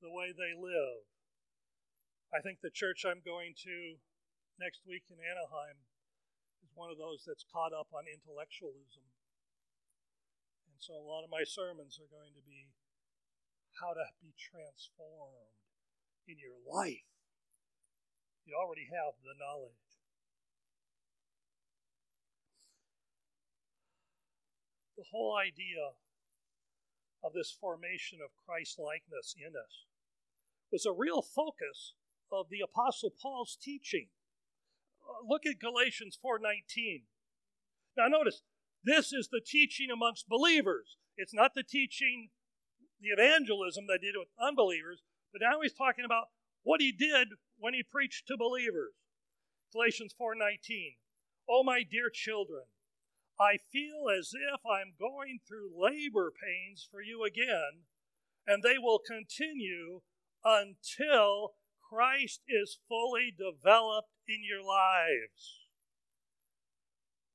the 0.00 0.08
way 0.08 0.32
they 0.32 0.54
live. 0.56 1.04
I 2.36 2.44
think 2.44 2.60
the 2.60 2.68
church 2.68 3.08
I'm 3.08 3.24
going 3.24 3.56
to 3.64 3.96
next 4.60 4.84
week 4.84 5.08
in 5.08 5.16
Anaheim 5.16 5.80
is 6.60 6.68
one 6.76 6.92
of 6.92 7.00
those 7.00 7.24
that's 7.24 7.48
caught 7.48 7.72
up 7.72 7.88
on 7.96 8.04
intellectualism. 8.04 9.08
And 10.68 10.76
so 10.76 11.00
a 11.00 11.08
lot 11.08 11.24
of 11.24 11.32
my 11.32 11.48
sermons 11.48 11.96
are 11.96 12.12
going 12.12 12.36
to 12.36 12.44
be 12.44 12.76
how 13.80 13.96
to 13.96 14.04
be 14.20 14.36
transformed 14.36 15.56
in 16.28 16.36
your 16.36 16.60
life. 16.60 17.08
You 18.44 18.52
already 18.52 18.92
have 18.92 19.16
the 19.24 19.32
knowledge. 19.40 19.80
the 24.96 25.04
whole 25.12 25.36
idea 25.36 25.92
of 27.22 27.34
this 27.34 27.52
formation 27.52 28.18
of 28.24 28.32
Christ 28.32 28.80
likeness 28.80 29.36
in 29.36 29.52
us 29.52 29.84
was 30.72 30.86
a 30.86 30.92
real 30.92 31.20
focus 31.20 31.92
of 32.32 32.48
the 32.50 32.60
apostle 32.60 33.10
Paul's 33.10 33.56
teaching. 33.60 34.08
Uh, 35.02 35.26
look 35.26 35.46
at 35.46 35.58
Galatians 35.58 36.18
4:19. 36.22 37.06
Now 37.96 38.08
notice, 38.08 38.42
this 38.84 39.12
is 39.12 39.28
the 39.28 39.40
teaching 39.40 39.90
amongst 39.90 40.28
believers. 40.28 40.96
It's 41.16 41.34
not 41.34 41.54
the 41.54 41.62
teaching 41.62 42.30
the 43.00 43.08
evangelism 43.08 43.86
that 43.88 44.00
did 44.00 44.14
with 44.16 44.28
unbelievers, 44.40 45.02
but 45.32 45.42
now 45.42 45.60
he's 45.60 45.72
talking 45.72 46.04
about 46.04 46.28
what 46.62 46.80
he 46.80 46.92
did 46.92 47.28
when 47.58 47.74
he 47.74 47.82
preached 47.82 48.26
to 48.26 48.36
believers. 48.36 48.94
Galatians 49.72 50.14
4:19. 50.14 50.96
Oh 51.48 51.62
my 51.62 51.82
dear 51.82 52.10
children, 52.10 52.64
I 53.38 53.58
feel 53.58 54.08
as 54.08 54.32
if 54.34 54.60
I'm 54.66 54.94
going 54.98 55.40
through 55.46 55.70
labor 55.76 56.30
pains 56.32 56.86
for 56.90 57.02
you 57.02 57.24
again, 57.24 57.84
and 58.46 58.62
they 58.62 58.78
will 58.78 58.98
continue 58.98 60.00
until 60.44 61.54
Christ 61.88 62.42
is 62.48 62.78
fully 62.88 63.30
developed 63.30 64.10
in 64.28 64.42
your 64.42 64.62
lives. 64.62 65.66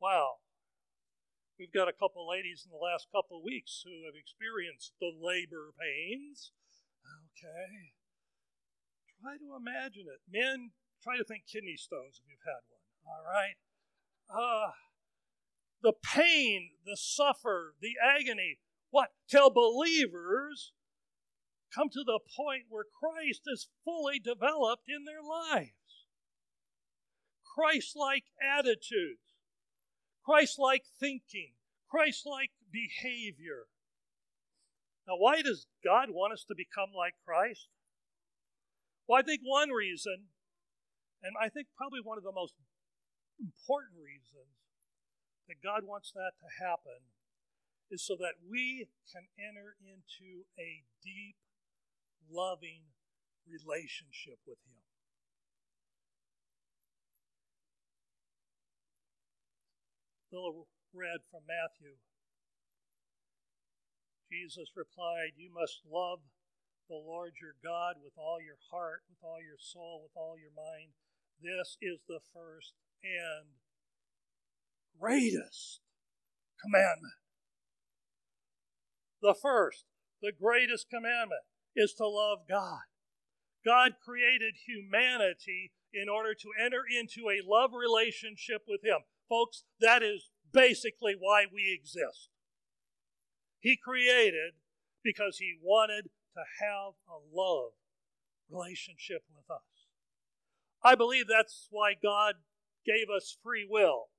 Wow. 0.01 0.43
We've 1.57 1.71
got 1.71 1.87
a 1.87 1.93
couple 1.93 2.27
ladies 2.27 2.65
in 2.65 2.71
the 2.71 2.83
last 2.83 3.07
couple 3.13 3.43
weeks 3.43 3.83
who 3.85 4.03
have 4.05 4.17
experienced 4.17 4.93
the 4.99 5.13
labor 5.13 5.71
pains. 5.77 6.51
Okay. 7.05 7.93
Try 9.21 9.37
to 9.37 9.55
imagine 9.55 10.07
it. 10.09 10.25
Men, 10.25 10.71
try 11.03 11.17
to 11.17 11.23
think 11.23 11.43
kidney 11.45 11.77
stones 11.77 12.19
if 12.19 12.25
you've 12.27 12.43
had 12.43 12.65
one. 12.67 12.81
All 13.05 13.23
right. 13.23 13.55
Uh, 14.27 14.71
the 15.83 15.93
pain, 15.93 16.71
the 16.85 16.97
suffer, 16.97 17.75
the 17.79 17.93
agony. 18.01 18.57
What? 18.89 19.09
Tell 19.29 19.49
believers 19.49 20.73
come 21.73 21.89
to 21.89 22.03
the 22.03 22.19
point 22.35 22.63
where 22.69 22.85
Christ 22.85 23.41
is 23.47 23.69
fully 23.83 24.19
developed 24.19 24.87
in 24.87 25.05
their 25.05 25.23
lives. 25.23 25.71
Christ 27.55 27.95
like 27.95 28.25
attitudes, 28.41 29.35
Christ 30.23 30.59
like 30.59 30.83
thinking, 30.99 31.53
Christ 31.89 32.25
like 32.25 32.51
behavior. 32.71 33.67
Now, 35.07 35.15
why 35.17 35.41
does 35.41 35.67
God 35.83 36.09
want 36.09 36.33
us 36.33 36.45
to 36.47 36.55
become 36.55 36.95
like 36.95 37.15
Christ? 37.25 37.67
Well, 39.07 39.19
I 39.19 39.23
think 39.23 39.41
one 39.43 39.71
reason, 39.71 40.31
and 41.23 41.35
I 41.41 41.49
think 41.49 41.67
probably 41.75 41.99
one 41.99 42.17
of 42.17 42.23
the 42.23 42.31
most 42.31 42.53
important 43.39 43.99
reasons, 43.99 44.55
that 45.49 45.59
God 45.59 45.83
wants 45.83 46.11
that 46.15 46.39
to 46.39 46.63
happen 46.63 47.11
is 47.91 48.05
so 48.05 48.15
that 48.15 48.39
we 48.47 48.87
can 49.11 49.27
enter 49.35 49.75
into 49.83 50.47
a 50.55 50.87
deep, 51.03 51.35
loving 52.29 52.91
relationship 53.47 54.39
with 54.45 54.57
Him. 54.65 54.81
Bill 60.31 60.67
read 60.93 61.27
from 61.29 61.43
Matthew. 61.43 61.99
Jesus 64.31 64.71
replied, 64.75 65.35
You 65.35 65.51
must 65.51 65.83
love 65.83 66.23
the 66.87 66.95
Lord 66.95 67.35
your 67.39 67.59
God 67.59 67.99
with 68.03 68.15
all 68.15 68.39
your 68.39 68.59
heart, 68.71 69.03
with 69.11 69.19
all 69.21 69.43
your 69.43 69.59
soul, 69.59 70.07
with 70.07 70.15
all 70.15 70.39
your 70.39 70.55
mind. 70.55 70.95
This 71.43 71.75
is 71.81 71.99
the 72.07 72.23
first 72.31 72.73
and 73.03 73.59
greatest 74.99 75.81
commandment. 76.63 77.19
The 79.21 79.35
first, 79.35 79.85
the 80.21 80.31
greatest 80.31 80.87
commandment 80.89 81.50
is 81.75 81.93
to 81.95 82.07
love 82.07 82.39
God. 82.49 82.81
God 83.63 83.93
created 84.03 84.55
humanity 84.65 85.71
in 85.93 86.09
order 86.09 86.33
to 86.33 86.49
enter 86.59 86.83
into 86.87 87.29
a 87.29 87.45
love 87.45 87.71
relationship 87.73 88.63
with 88.67 88.83
Him. 88.83 88.99
Folks, 89.29 89.63
that 89.79 90.01
is 90.01 90.29
basically 90.51 91.15
why 91.17 91.45
we 91.51 91.71
exist. 91.71 92.29
He 93.59 93.77
created 93.77 94.53
because 95.03 95.37
He 95.37 95.57
wanted 95.61 96.09
to 96.33 96.43
have 96.59 96.93
a 97.07 97.19
love 97.31 97.73
relationship 98.49 99.23
with 99.35 99.49
us. 99.49 99.61
I 100.83 100.95
believe 100.95 101.25
that's 101.27 101.67
why 101.69 101.93
God 102.01 102.35
gave 102.85 103.07
us 103.15 103.37
free 103.43 103.67
will. 103.69 104.09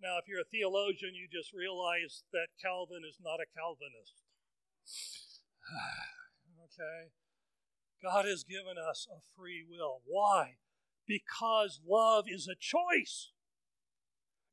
Now, 0.00 0.18
if 0.18 0.28
you're 0.28 0.40
a 0.40 0.50
theologian, 0.50 1.12
you 1.14 1.28
just 1.30 1.52
realize 1.52 2.24
that 2.32 2.48
Calvin 2.60 3.02
is 3.08 3.18
not 3.22 3.40
a 3.40 3.48
Calvinist. 3.52 4.24
okay? 6.78 7.10
God 8.02 8.24
has 8.24 8.44
given 8.44 8.76
us 8.78 9.06
a 9.10 9.20
free 9.36 9.64
will. 9.68 10.00
Why? 10.06 10.56
Because 11.06 11.80
love 11.86 12.24
is 12.28 12.48
a 12.48 12.54
choice. 12.58 13.32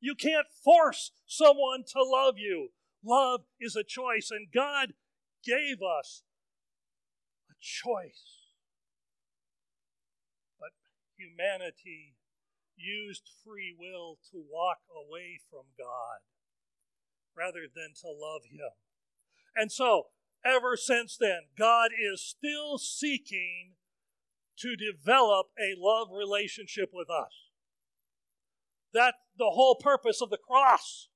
You 0.00 0.14
can't 0.14 0.46
force 0.62 1.12
someone 1.26 1.84
to 1.92 2.02
love 2.02 2.34
you. 2.38 2.70
Love 3.04 3.42
is 3.60 3.76
a 3.76 3.84
choice, 3.84 4.30
and 4.30 4.48
God 4.52 4.94
gave 5.44 5.78
us 5.82 6.22
a 7.50 7.54
choice. 7.60 8.52
But 10.58 10.70
humanity 11.16 12.14
used 12.76 13.30
free 13.44 13.74
will 13.78 14.18
to 14.30 14.42
walk 14.50 14.78
away 14.90 15.38
from 15.50 15.64
God 15.78 16.24
rather 17.36 17.66
than 17.72 17.92
to 18.00 18.08
love 18.08 18.42
Him. 18.50 18.72
And 19.56 19.70
so, 19.70 20.08
ever 20.44 20.76
since 20.76 21.16
then, 21.16 21.48
God 21.58 21.90
is 21.92 22.20
still 22.20 22.78
seeking 22.78 23.72
to 24.58 24.76
develop 24.76 25.46
a 25.58 25.74
love 25.76 26.08
relationship 26.12 26.90
with 26.92 27.08
us. 27.10 27.50
That 28.92 29.14
the 29.36 29.50
whole 29.50 29.74
purpose 29.74 30.20
of 30.20 30.30
the 30.30 30.38
cross 30.38 31.08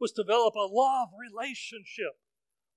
was 0.00 0.10
to 0.12 0.24
develop 0.24 0.54
a 0.56 0.66
love 0.66 1.08
relationship 1.14 2.18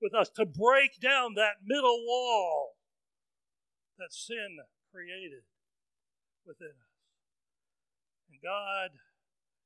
with 0.00 0.14
us, 0.14 0.28
to 0.36 0.44
break 0.44 1.00
down 1.00 1.34
that 1.34 1.64
middle 1.64 2.04
wall 2.06 2.76
that 3.98 4.12
sin 4.12 4.60
created 4.92 5.48
within 6.46 6.76
us. 6.76 6.94
And 8.30 8.38
God 8.38 9.00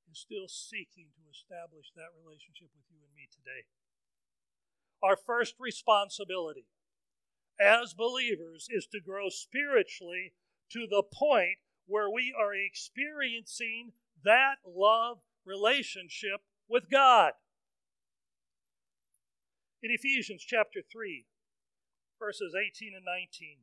is 0.06 0.22
still 0.22 0.48
seeking 0.48 1.10
to 1.18 1.22
establish 1.28 1.92
that 1.98 2.14
relationship 2.16 2.70
with 2.72 2.86
you 2.88 3.02
and 3.02 3.12
me 3.12 3.28
today. 3.28 3.66
Our 5.02 5.16
first 5.16 5.54
responsibility 5.58 6.66
as 7.60 7.94
believers 7.94 8.68
is 8.70 8.86
to 8.92 9.00
grow 9.00 9.28
spiritually 9.28 10.32
to 10.72 10.86
the 10.88 11.02
point 11.02 11.58
where 11.86 12.10
we 12.10 12.34
are 12.38 12.54
experiencing 12.54 13.92
that 14.24 14.56
love 14.66 15.18
relationship 15.44 16.42
with 16.68 16.90
God. 16.90 17.32
In 19.82 19.90
Ephesians 19.90 20.44
chapter 20.46 20.80
3, 20.90 21.24
verses 22.18 22.54
18 22.54 22.92
and 22.94 23.04
19, 23.04 23.58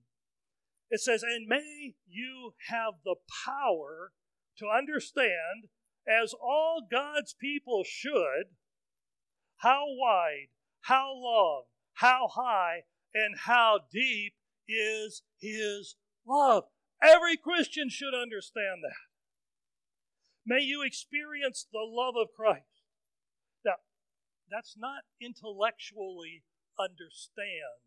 it 0.90 1.02
says, 1.02 1.24
And 1.24 1.48
may 1.48 1.96
you 2.08 2.54
have 2.70 2.96
the 3.04 3.16
power 3.46 4.12
to 4.58 4.68
understand, 4.68 5.68
as 6.08 6.34
all 6.34 6.88
God's 6.90 7.34
people 7.34 7.84
should, 7.86 8.56
how 9.58 9.84
wide, 9.88 10.48
how 10.86 11.12
long, 11.16 11.64
how 11.94 12.28
high, 12.28 12.84
and 13.14 13.36
how 13.46 13.80
deep 13.92 14.34
is 14.68 15.24
His 15.40 15.96
love. 16.28 16.66
Every 17.02 17.38
Christian 17.38 17.90
should 17.90 18.14
understand 18.14 18.84
that. 18.84 18.96
May 20.46 20.62
you 20.62 20.84
experience 20.84 21.66
the 21.72 21.82
love 21.82 22.14
of 22.16 22.28
Christ. 22.36 22.86
Now, 23.66 23.82
that's 24.52 24.76
not 24.78 25.04
intellectually 25.20 26.44
understand 26.80 27.82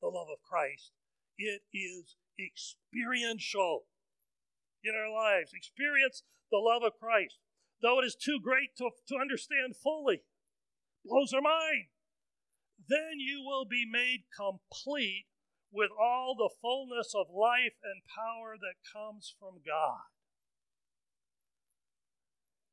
the 0.00 0.08
love 0.08 0.28
of 0.32 0.40
Christ, 0.48 0.92
it 1.36 1.62
is 1.74 2.16
experiential 2.38 3.84
in 4.84 4.94
our 4.94 5.12
lives. 5.12 5.52
Experience 5.52 6.22
the 6.50 6.58
love 6.58 6.82
of 6.82 6.98
Christ. 6.98 7.38
Though 7.82 8.00
it 8.00 8.04
is 8.04 8.14
too 8.14 8.38
great 8.42 8.76
to, 8.78 8.90
to 9.08 9.16
understand 9.16 9.76
fully, 9.76 10.22
blows 11.04 11.32
our 11.32 11.42
mind 11.42 11.88
then 12.90 13.18
you 13.18 13.42
will 13.46 13.64
be 13.64 13.86
made 13.86 14.24
complete 14.34 15.26
with 15.72 15.90
all 15.94 16.34
the 16.34 16.50
fullness 16.60 17.14
of 17.14 17.30
life 17.30 17.78
and 17.86 18.02
power 18.10 18.58
that 18.58 18.82
comes 18.82 19.32
from 19.38 19.62
God. 19.64 20.10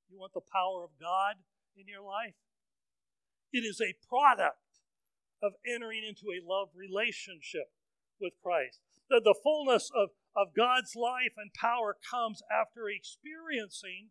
You 0.10 0.20
want 0.20 0.34
the 0.34 0.42
power 0.42 0.84
of 0.84 0.98
God 1.00 1.36
in 1.78 1.86
your 1.88 2.02
life? 2.02 2.34
It 3.54 3.62
is 3.62 3.80
a 3.80 3.94
product 4.10 4.82
of 5.44 5.54
entering 5.62 6.02
into 6.08 6.34
a 6.34 6.42
love 6.42 6.70
relationship 6.74 7.70
with 8.20 8.34
Christ. 8.42 8.82
The, 9.10 9.22
the 9.24 9.38
fullness 9.44 9.92
of, 9.94 10.10
of 10.36 10.56
God's 10.58 10.96
life 10.96 11.38
and 11.38 11.54
power 11.54 11.96
comes 12.10 12.42
after 12.50 12.90
experiencing 12.90 14.10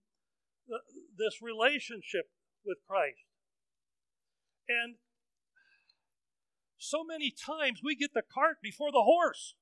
the, 0.69 0.79
this 1.19 1.42
relationship 1.42 2.31
with 2.64 2.79
Christ. 2.87 3.27
And 4.69 4.97
so 6.87 7.05
many 7.05 7.31
times 7.31 7.81
we 7.83 7.94
get 7.94 8.14
the 8.14 8.22
cart 8.22 8.59
before 8.62 8.92
the 8.92 9.03
horse. 9.03 9.55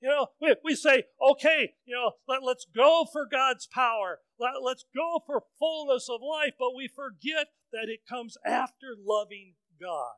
You 0.00 0.08
know, 0.10 0.26
we, 0.40 0.54
we 0.62 0.74
say, 0.74 1.04
okay, 1.20 1.74
you 1.84 1.94
know, 1.94 2.12
let, 2.28 2.42
let's 2.42 2.66
go 2.74 3.06
for 3.10 3.26
God's 3.26 3.66
power. 3.66 4.20
Let, 4.38 4.62
let's 4.62 4.84
go 4.94 5.20
for 5.26 5.42
fullness 5.58 6.08
of 6.08 6.20
life, 6.20 6.52
but 6.58 6.76
we 6.76 6.86
forget 6.86 7.48
that 7.72 7.88
it 7.88 8.00
comes 8.08 8.36
after 8.44 8.94
loving 8.98 9.54
God. 9.80 10.12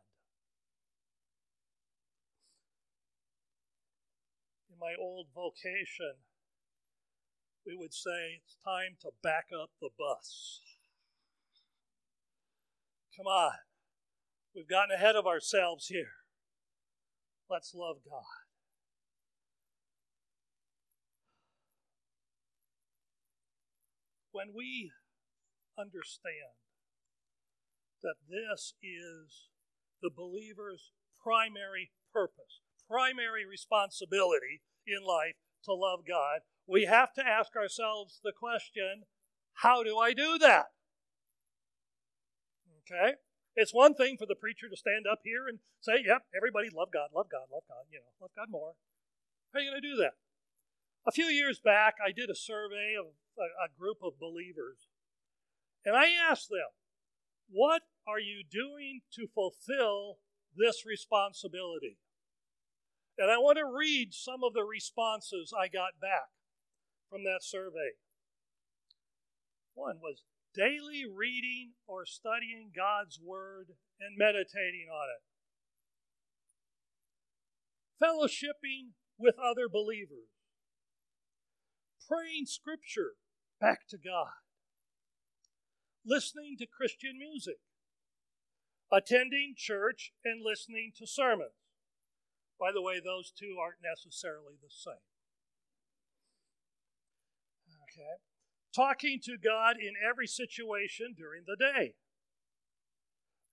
In 4.70 4.78
my 4.80 4.94
old 5.00 5.28
vocation, 5.34 6.14
we 7.64 7.76
would 7.76 7.94
say 7.94 8.40
it's 8.42 8.56
time 8.64 8.96
to 9.02 9.11
back 9.22 9.46
up 9.58 9.70
the 9.80 9.90
bus. 9.96 10.61
Come 13.16 13.26
on. 13.26 13.52
We've 14.54 14.68
gotten 14.68 14.94
ahead 14.94 15.16
of 15.16 15.26
ourselves 15.26 15.87
here. 15.87 16.12
Let's 17.50 17.74
love 17.74 17.96
God. 18.04 18.22
When 24.32 24.48
we 24.54 24.92
understand 25.78 26.58
that 28.02 28.16
this 28.28 28.74
is 28.82 29.48
the 30.02 30.11
believer's 30.14 30.92
primary 31.22 31.90
purpose, 32.12 32.61
primary 32.88 33.44
responsibility 33.44 34.61
in 34.87 35.04
life 35.04 35.34
to 35.64 35.74
love 35.74 36.00
God, 36.06 36.40
we 36.66 36.84
have 36.84 37.12
to 37.14 37.26
ask 37.26 37.56
ourselves 37.56 38.20
the 38.22 38.32
question 38.38 39.04
how 39.62 39.82
do 39.82 39.98
I 39.98 40.12
do 40.12 40.38
that? 40.38 40.66
Okay? 42.82 43.14
It's 43.58 43.74
one 43.74 43.98
thing 43.98 44.16
for 44.16 44.24
the 44.24 44.38
preacher 44.38 44.70
to 44.70 44.76
stand 44.76 45.10
up 45.10 45.18
here 45.24 45.48
and 45.48 45.58
say, 45.82 46.06
yep, 46.06 46.22
everybody 46.30 46.70
love 46.70 46.94
God, 46.94 47.10
love 47.10 47.26
God, 47.26 47.50
love 47.50 47.66
God, 47.66 47.90
you 47.90 47.98
know, 47.98 48.14
love 48.22 48.30
God 48.36 48.46
more. 48.54 48.78
How 49.52 49.58
are 49.58 49.62
you 49.62 49.72
going 49.72 49.82
to 49.82 49.88
do 49.88 49.96
that? 49.96 50.14
A 51.08 51.10
few 51.10 51.26
years 51.26 51.58
back, 51.58 51.96
I 51.98 52.12
did 52.12 52.30
a 52.30 52.38
survey 52.38 52.94
of 52.94 53.06
a, 53.34 53.66
a 53.66 53.74
group 53.76 53.98
of 53.98 54.20
believers, 54.20 54.86
and 55.84 55.96
I 55.96 56.06
asked 56.30 56.50
them, 56.50 56.70
what 57.50 57.82
are 58.06 58.20
you 58.20 58.44
doing 58.48 59.00
to 59.18 59.26
fulfill 59.26 60.18
this 60.54 60.86
responsibility? 60.86 61.98
And 63.18 63.28
I 63.28 63.38
want 63.38 63.58
to 63.58 63.66
read 63.66 64.14
some 64.14 64.44
of 64.44 64.54
the 64.54 64.62
responses 64.62 65.50
I 65.50 65.66
got 65.66 65.98
back 66.00 66.30
from 67.10 67.24
that 67.24 67.42
survey. 67.42 67.98
One 69.74 69.98
was 69.98 70.22
daily 70.54 71.04
reading 71.04 71.72
or 71.87 72.04
studying 72.06 72.70
God's 72.74 73.18
Word 73.22 73.74
and 74.00 74.16
meditating 74.16 74.88
on 74.90 75.08
it, 75.11 75.22
fellowshipping 78.02 78.92
with 79.18 79.34
other 79.38 79.68
believers, 79.68 80.30
praying 82.08 82.46
Scripture 82.46 83.14
back 83.61 83.87
to 83.90 83.98
God, 83.98 84.38
listening 86.04 86.56
to 86.58 86.66
Christian 86.66 87.18
music, 87.18 87.58
attending 88.92 89.54
church 89.56 90.12
and 90.24 90.42
listening 90.44 90.92
to 90.96 91.06
sermons. 91.06 91.50
By 92.58 92.72
the 92.72 92.82
way, 92.82 92.98
those 92.98 93.30
two 93.30 93.56
aren't 93.61 93.82
necessarily 93.82 94.54
the 94.61 94.70
same. 94.70 94.94
Okay 97.88 98.27
talking 98.74 99.20
to 99.24 99.37
God 99.37 99.76
in 99.76 99.94
every 99.98 100.26
situation 100.26 101.14
during 101.16 101.44
the 101.46 101.57
day, 101.57 101.94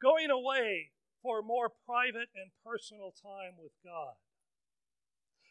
going 0.02 0.30
away 0.30 0.92
for 1.22 1.42
more 1.42 1.70
private 1.70 2.30
and 2.36 2.52
personal 2.64 3.12
time 3.12 3.58
with 3.62 3.72
God, 3.84 4.16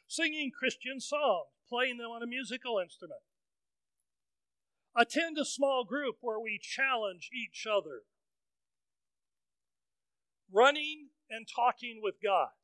singing 0.06 0.50
Christian 0.56 1.00
songs, 1.00 1.48
playing 1.68 1.98
them 1.98 2.10
on 2.10 2.22
a 2.22 2.26
musical 2.26 2.78
instrument. 2.78 3.20
Attend 4.96 5.38
a 5.38 5.44
small 5.44 5.84
group 5.84 6.16
where 6.20 6.38
we 6.38 6.60
challenge 6.62 7.30
each 7.34 7.66
other. 7.66 8.06
Running 10.52 11.08
and 11.28 11.48
talking 11.50 11.98
with 12.00 12.22
God. 12.22 12.54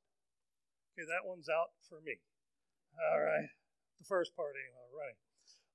Okay, 0.95 1.03
that 1.11 1.27
one's 1.27 1.49
out 1.49 1.75
for 1.89 1.99
me. 1.99 2.23
All 2.95 3.19
right. 3.19 3.51
The 3.99 4.07
first 4.07 4.37
part, 4.37 4.55
anyway, 4.55 4.87
running 4.95 5.19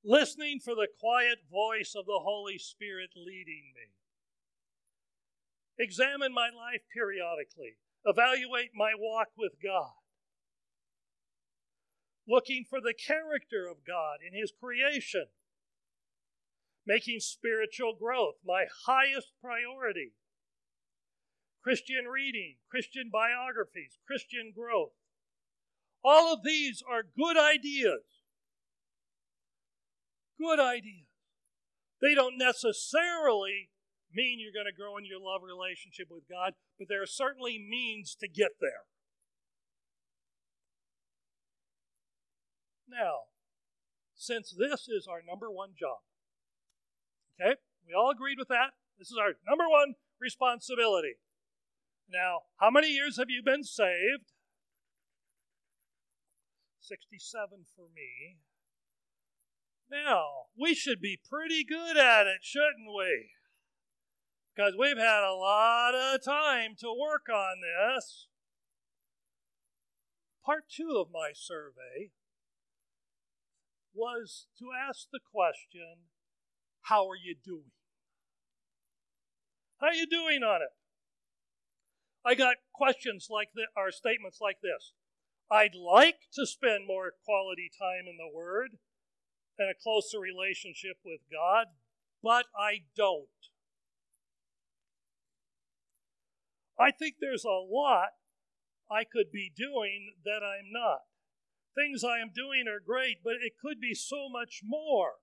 listening 0.06 0.60
for 0.63 0.76
the 0.76 0.88
quiet 1.00 1.39
voice 1.52 1.94
of 1.98 2.06
the 2.06 2.22
Holy 2.24 2.58
Spirit 2.60 3.10
leading 3.15 3.74
me. 3.74 3.91
Examine 5.78 6.34
my 6.34 6.50
life 6.56 6.82
periodically, 6.94 7.78
evaluate 8.06 8.70
my 8.74 8.91
walk 8.98 9.30
with 9.36 9.54
God. 9.62 9.91
Looking 12.28 12.65
for 12.70 12.80
the 12.80 12.94
character 12.94 13.68
of 13.70 13.86
God 13.86 14.18
in 14.26 14.39
His 14.39 14.52
creation. 14.52 15.26
Making 16.88 17.20
spiritual 17.20 17.96
growth 18.00 18.36
my 18.46 18.65
highest 18.86 19.34
priority. 19.41 20.13
Christian 21.63 22.06
reading, 22.06 22.58
Christian 22.70 23.10
biographies, 23.12 23.98
Christian 24.06 24.54
growth. 24.56 24.94
All 26.04 26.32
of 26.32 26.44
these 26.44 26.84
are 26.88 27.02
good 27.18 27.38
ideas. 27.38 28.14
Good 30.39 30.60
ideas. 30.60 31.08
They 32.02 32.13
don't 32.13 32.38
necessarily 32.38 33.69
mean 34.13 34.39
you're 34.39 34.56
going 34.56 34.71
to 34.71 34.76
grow 34.76 34.98
in 34.98 35.06
your 35.06 35.19
love 35.19 35.41
relationship 35.43 36.08
with 36.10 36.24
God, 36.30 36.54
but 36.78 36.88
there 36.88 37.02
are 37.02 37.08
certainly 37.08 37.58
means 37.60 38.15
to 38.19 38.28
get 38.28 38.60
there. 38.60 38.88
Now, 42.88 43.32
since 44.15 44.54
this 44.58 44.88
is 44.88 45.08
our 45.08 45.21
number 45.26 45.52
one 45.52 45.71
job, 45.78 46.00
okay, 47.36 47.56
we 47.88 47.93
all 47.93 48.12
agreed 48.12 48.39
with 48.39 48.48
that. 48.50 48.71
This 48.98 49.12
is 49.12 49.17
our 49.19 49.34
number 49.48 49.67
one 49.67 49.95
responsibility. 50.19 51.15
Now, 52.10 52.48
how 52.58 52.69
many 52.69 52.88
years 52.88 53.17
have 53.17 53.30
you 53.30 53.41
been 53.43 53.63
saved? 53.63 54.32
67 56.80 57.65
for 57.76 57.88
me. 57.93 58.38
Now, 59.89 60.45
we 60.60 60.74
should 60.74 61.02
be 61.02 61.19
pretty 61.30 61.63
good 61.63 61.98
at 61.98 62.28
it, 62.28 62.39
shouldn't 62.41 62.93
we? 62.95 63.32
Because 64.56 64.74
we've 64.80 64.98
had 64.98 65.24
a 65.24 65.36
lot 65.36 65.93
of 65.93 66.24
time 66.24 66.76
to 66.80 66.88
work 66.88 67.28
on 67.30 67.58
this. 67.62 68.28
Part 70.45 70.65
two 70.69 70.98
of 71.02 71.12
my 71.12 71.32
survey 71.34 72.12
was 73.93 74.48
to 74.60 74.65
ask 74.88 75.08
the 75.12 75.19
question 75.19 76.10
how 76.84 77.08
are 77.10 77.17
you 77.17 77.36
doing? 77.43 77.71
How 79.82 79.88
are 79.88 79.93
you 79.93 80.08
doing 80.08 80.43
on 80.43 80.62
it? 80.62 80.74
I 82.24 82.36
got 82.36 82.58
questions 82.74 83.28
like 83.30 83.50
this, 83.56 83.65
or 83.76 83.91
statements 83.91 84.39
like 84.41 84.58
this. 84.62 84.93
I'd 85.52 85.76
like 85.76 86.30
to 86.34 86.45
spend 86.45 86.88
more 86.88 87.13
quality 87.24 87.69
time 87.78 88.10
in 88.10 88.17
the 88.17 88.34
Word 88.34 88.78
and 89.58 89.70
a 89.70 89.74
closer 89.74 90.20
relationship 90.20 90.98
with 91.06 91.22
God, 91.32 91.68
but 92.22 92.46
I 92.58 92.84
don't. 92.96 93.28
I 96.80 96.91
think 96.91 97.15
there's 97.20 97.46
a 97.46 97.63
lot 97.63 98.10
I 98.91 99.04
could 99.04 99.32
be 99.32 99.52
doing 99.56 100.15
that 100.26 100.44
I'm 100.44 100.72
not. 100.72 101.02
Things 101.74 102.04
I 102.04 102.20
am 102.20 102.32
doing 102.34 102.68
are 102.68 102.80
great, 102.80 103.18
but 103.24 103.36
it 103.41 103.54
could 103.62 103.80
be 103.80 103.94
so 103.94 104.28
much 104.30 104.62
more. 104.63 105.13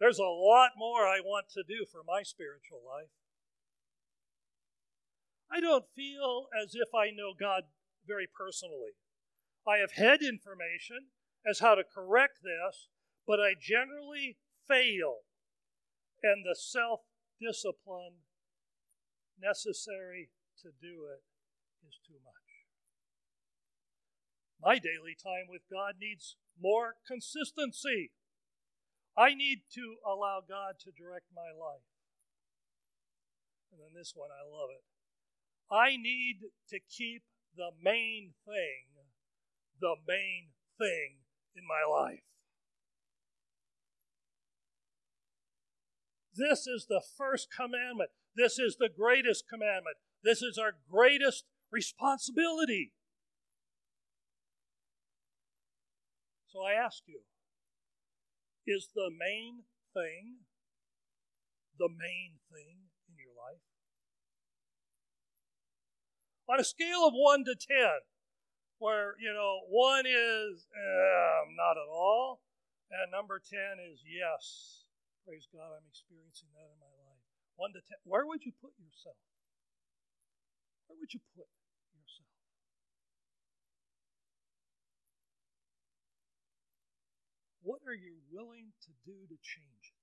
There's 0.00 0.18
a 0.18 0.24
lot 0.24 0.72
more 0.76 1.06
I 1.06 1.20
want 1.20 1.46
to 1.54 1.62
do 1.62 1.86
for 1.90 2.02
my 2.06 2.22
spiritual 2.22 2.82
life. 2.84 3.10
I 5.50 5.60
don't 5.60 5.84
feel 5.94 6.48
as 6.60 6.74
if 6.74 6.88
I 6.94 7.10
know 7.10 7.32
God 7.38 7.64
very 8.06 8.26
personally. 8.26 8.98
I 9.66 9.78
have 9.78 9.92
had 9.92 10.20
information 10.20 11.08
as 11.46 11.60
how 11.60 11.74
to 11.74 11.84
correct 11.84 12.40
this, 12.42 12.88
but 13.26 13.40
I 13.40 13.54
generally 13.58 14.36
fail, 14.68 15.24
and 16.22 16.44
the 16.44 16.54
self 16.54 17.00
discipline 17.40 18.24
necessary 19.40 20.30
to 20.62 20.68
do 20.80 21.08
it 21.12 21.24
is 21.86 21.98
too 22.06 22.20
much. 22.24 22.44
My 24.60 24.78
daily 24.78 25.16
time 25.16 25.46
with 25.48 25.62
God 25.70 25.94
needs 26.00 26.36
more 26.60 26.96
consistency. 27.06 28.12
I 29.16 29.34
need 29.34 29.62
to 29.74 29.96
allow 30.04 30.40
God 30.40 30.80
to 30.80 30.90
direct 30.90 31.26
my 31.34 31.52
life. 31.52 31.86
And 33.70 33.80
then 33.80 33.92
this 33.94 34.12
one, 34.14 34.30
I 34.30 34.42
love 34.46 34.70
it. 34.70 34.84
I 35.70 35.96
need 35.96 36.50
to 36.70 36.78
keep 36.78 37.22
the 37.56 37.70
main 37.82 38.34
thing, 38.46 38.93
the 39.84 39.96
main 40.08 40.48
thing 40.78 41.20
in 41.54 41.62
my 41.68 41.84
life. 41.84 42.24
This 46.34 46.66
is 46.66 46.86
the 46.88 47.02
first 47.18 47.48
commandment. 47.54 48.08
This 48.34 48.58
is 48.58 48.76
the 48.80 48.88
greatest 48.88 49.44
commandment. 49.46 49.98
This 50.24 50.40
is 50.40 50.56
our 50.56 50.72
greatest 50.90 51.44
responsibility. 51.70 52.92
So 56.48 56.60
I 56.62 56.72
ask 56.72 57.02
you 57.04 57.20
is 58.66 58.88
the 58.94 59.10
main 59.10 59.64
thing 59.92 60.46
the 61.78 61.90
main 61.90 62.40
thing 62.50 62.88
in 63.10 63.16
your 63.18 63.36
life? 63.36 63.60
On 66.48 66.58
a 66.58 66.64
scale 66.64 67.06
of 67.06 67.12
1 67.12 67.44
to 67.44 67.54
10, 67.54 67.76
where, 68.78 69.14
you 69.20 69.32
know, 69.32 69.66
1 69.68 70.04
is 70.06 70.66
eh, 70.70 71.40
not 71.56 71.78
at 71.78 71.88
all, 71.90 72.40
and 72.90 73.10
number 73.10 73.40
10 73.40 73.58
is 73.92 74.02
yes. 74.04 74.84
Praise 75.24 75.48
God, 75.48 75.72
I'm 75.72 75.88
experiencing 75.88 76.52
that 76.52 76.68
in 76.68 76.78
my 76.78 76.92
life. 77.00 77.24
One 77.56 77.72
to 77.72 77.80
ten. 77.80 77.98
Where 78.04 78.26
would 78.26 78.44
you 78.44 78.52
put 78.60 78.74
yourself? 78.76 79.16
Where 80.86 80.98
would 80.98 81.14
you 81.14 81.22
put 81.32 81.46
yourself? 81.94 82.28
What 87.62 87.80
are 87.86 87.96
you 87.96 88.20
willing 88.28 88.74
to 88.84 88.92
do 89.06 89.24
to 89.30 89.38
change 89.40 89.94
it? 89.94 90.02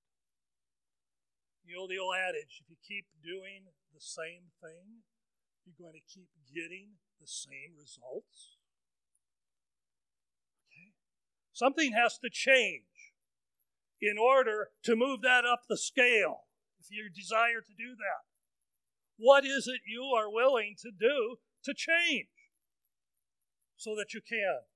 You 1.62 1.78
know 1.78 1.86
the 1.86 2.02
old 2.02 2.16
adage 2.18 2.58
if 2.58 2.66
you 2.66 2.76
keep 2.82 3.06
doing 3.22 3.70
the 3.94 4.02
same 4.02 4.50
thing, 4.58 5.06
you're 5.62 5.78
going 5.78 5.94
to 5.94 6.02
keep 6.02 6.26
getting 6.50 6.98
the 7.20 7.30
same 7.30 7.78
results. 7.78 8.58
Something 11.52 11.92
has 11.92 12.18
to 12.18 12.30
change 12.30 13.12
in 14.00 14.16
order 14.18 14.70
to 14.82 14.96
move 14.96 15.22
that 15.22 15.44
up 15.44 15.62
the 15.68 15.76
scale, 15.76 16.48
if 16.80 16.90
you 16.90 17.08
desire 17.08 17.60
to 17.60 17.74
do 17.76 17.94
that. 17.94 18.24
What 19.16 19.44
is 19.44 19.68
it 19.68 19.82
you 19.86 20.02
are 20.16 20.32
willing 20.32 20.74
to 20.82 20.90
do 20.90 21.36
to 21.64 21.74
change 21.74 22.26
so 23.76 23.94
that 23.94 24.14
you 24.14 24.20
can? 24.20 24.66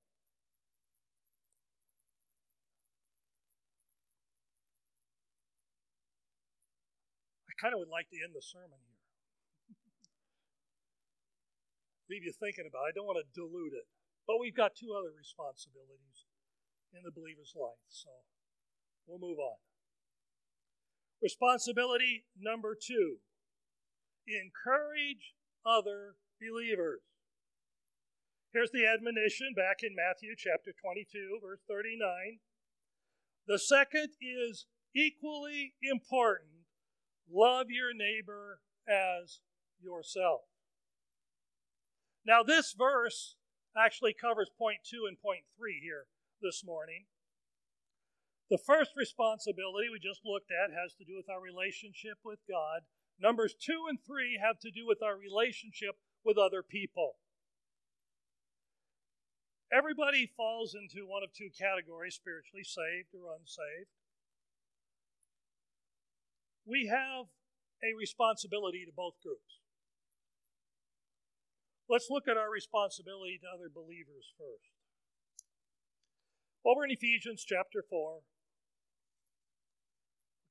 I 7.49 7.53
kind 7.59 7.73
of 7.73 7.79
would 7.79 7.89
like 7.89 8.07
to 8.09 8.15
end 8.23 8.31
the 8.33 8.41
sermon 8.41 8.79
here. 8.87 9.75
Leave 12.09 12.23
you 12.23 12.31
thinking 12.31 12.69
about 12.69 12.87
it. 12.87 12.89
I 12.89 12.95
don't 12.95 13.07
want 13.07 13.19
to 13.19 13.27
dilute 13.33 13.73
it. 13.73 13.89
But 14.27 14.39
we've 14.39 14.55
got 14.55 14.75
two 14.75 14.95
other 14.95 15.11
responsibilities 15.11 16.16
in 16.97 17.05
the 17.05 17.13
believer's 17.13 17.53
life. 17.55 17.85
So 17.87 18.09
We'll 19.07 19.19
move 19.19 19.39
on. 19.39 19.55
Responsibility 21.21 22.25
number 22.37 22.75
two 22.79 23.17
encourage 24.27 25.33
other 25.65 26.15
believers. 26.41 26.99
Here's 28.51 28.71
the 28.71 28.85
admonition 28.85 29.53
back 29.55 29.77
in 29.81 29.95
Matthew 29.95 30.35
chapter 30.37 30.73
22, 30.79 31.39
verse 31.41 31.61
39. 31.67 32.39
The 33.47 33.57
second 33.57 34.09
is 34.19 34.65
equally 34.93 35.73
important 35.81 36.67
love 37.31 37.67
your 37.69 37.93
neighbor 37.93 38.59
as 38.87 39.39
yourself. 39.81 40.41
Now, 42.25 42.43
this 42.43 42.75
verse 42.77 43.35
actually 43.77 44.13
covers 44.13 44.49
point 44.57 44.79
two 44.83 45.05
and 45.07 45.17
point 45.19 45.43
three 45.57 45.79
here 45.81 46.07
this 46.41 46.63
morning. 46.65 47.05
The 48.49 48.57
first 48.57 48.91
responsibility 48.95 49.89
we 49.91 49.99
just 49.99 50.21
looked 50.23 50.51
at 50.51 50.71
has 50.71 50.93
to 50.95 51.03
do 51.03 51.15
with 51.17 51.29
our 51.29 51.41
relationship 51.41 52.19
with 52.23 52.39
God. 52.47 52.87
Numbers 53.19 53.55
two 53.59 53.87
and 53.89 53.99
three 53.99 54.39
have 54.41 54.59
to 54.59 54.71
do 54.71 54.87
with 54.87 55.03
our 55.03 55.17
relationship 55.17 55.99
with 56.23 56.37
other 56.37 56.63
people. 56.63 57.19
Everybody 59.67 60.31
falls 60.37 60.75
into 60.75 61.03
one 61.05 61.23
of 61.23 61.33
two 61.33 61.49
categories 61.51 62.15
spiritually 62.15 62.63
saved 62.63 63.11
or 63.11 63.35
unsaved. 63.35 63.91
We 66.65 66.87
have 66.87 67.27
a 67.83 67.91
responsibility 67.97 68.85
to 68.85 68.95
both 68.95 69.19
groups. 69.21 69.59
Let's 71.89 72.07
look 72.09 72.27
at 72.27 72.37
our 72.37 72.51
responsibility 72.51 73.39
to 73.43 73.47
other 73.47 73.67
believers 73.67 74.31
first. 74.37 74.76
Over 76.67 76.83
in 76.83 76.91
Ephesians 76.91 77.45
chapter 77.47 77.81
4, 77.89 78.19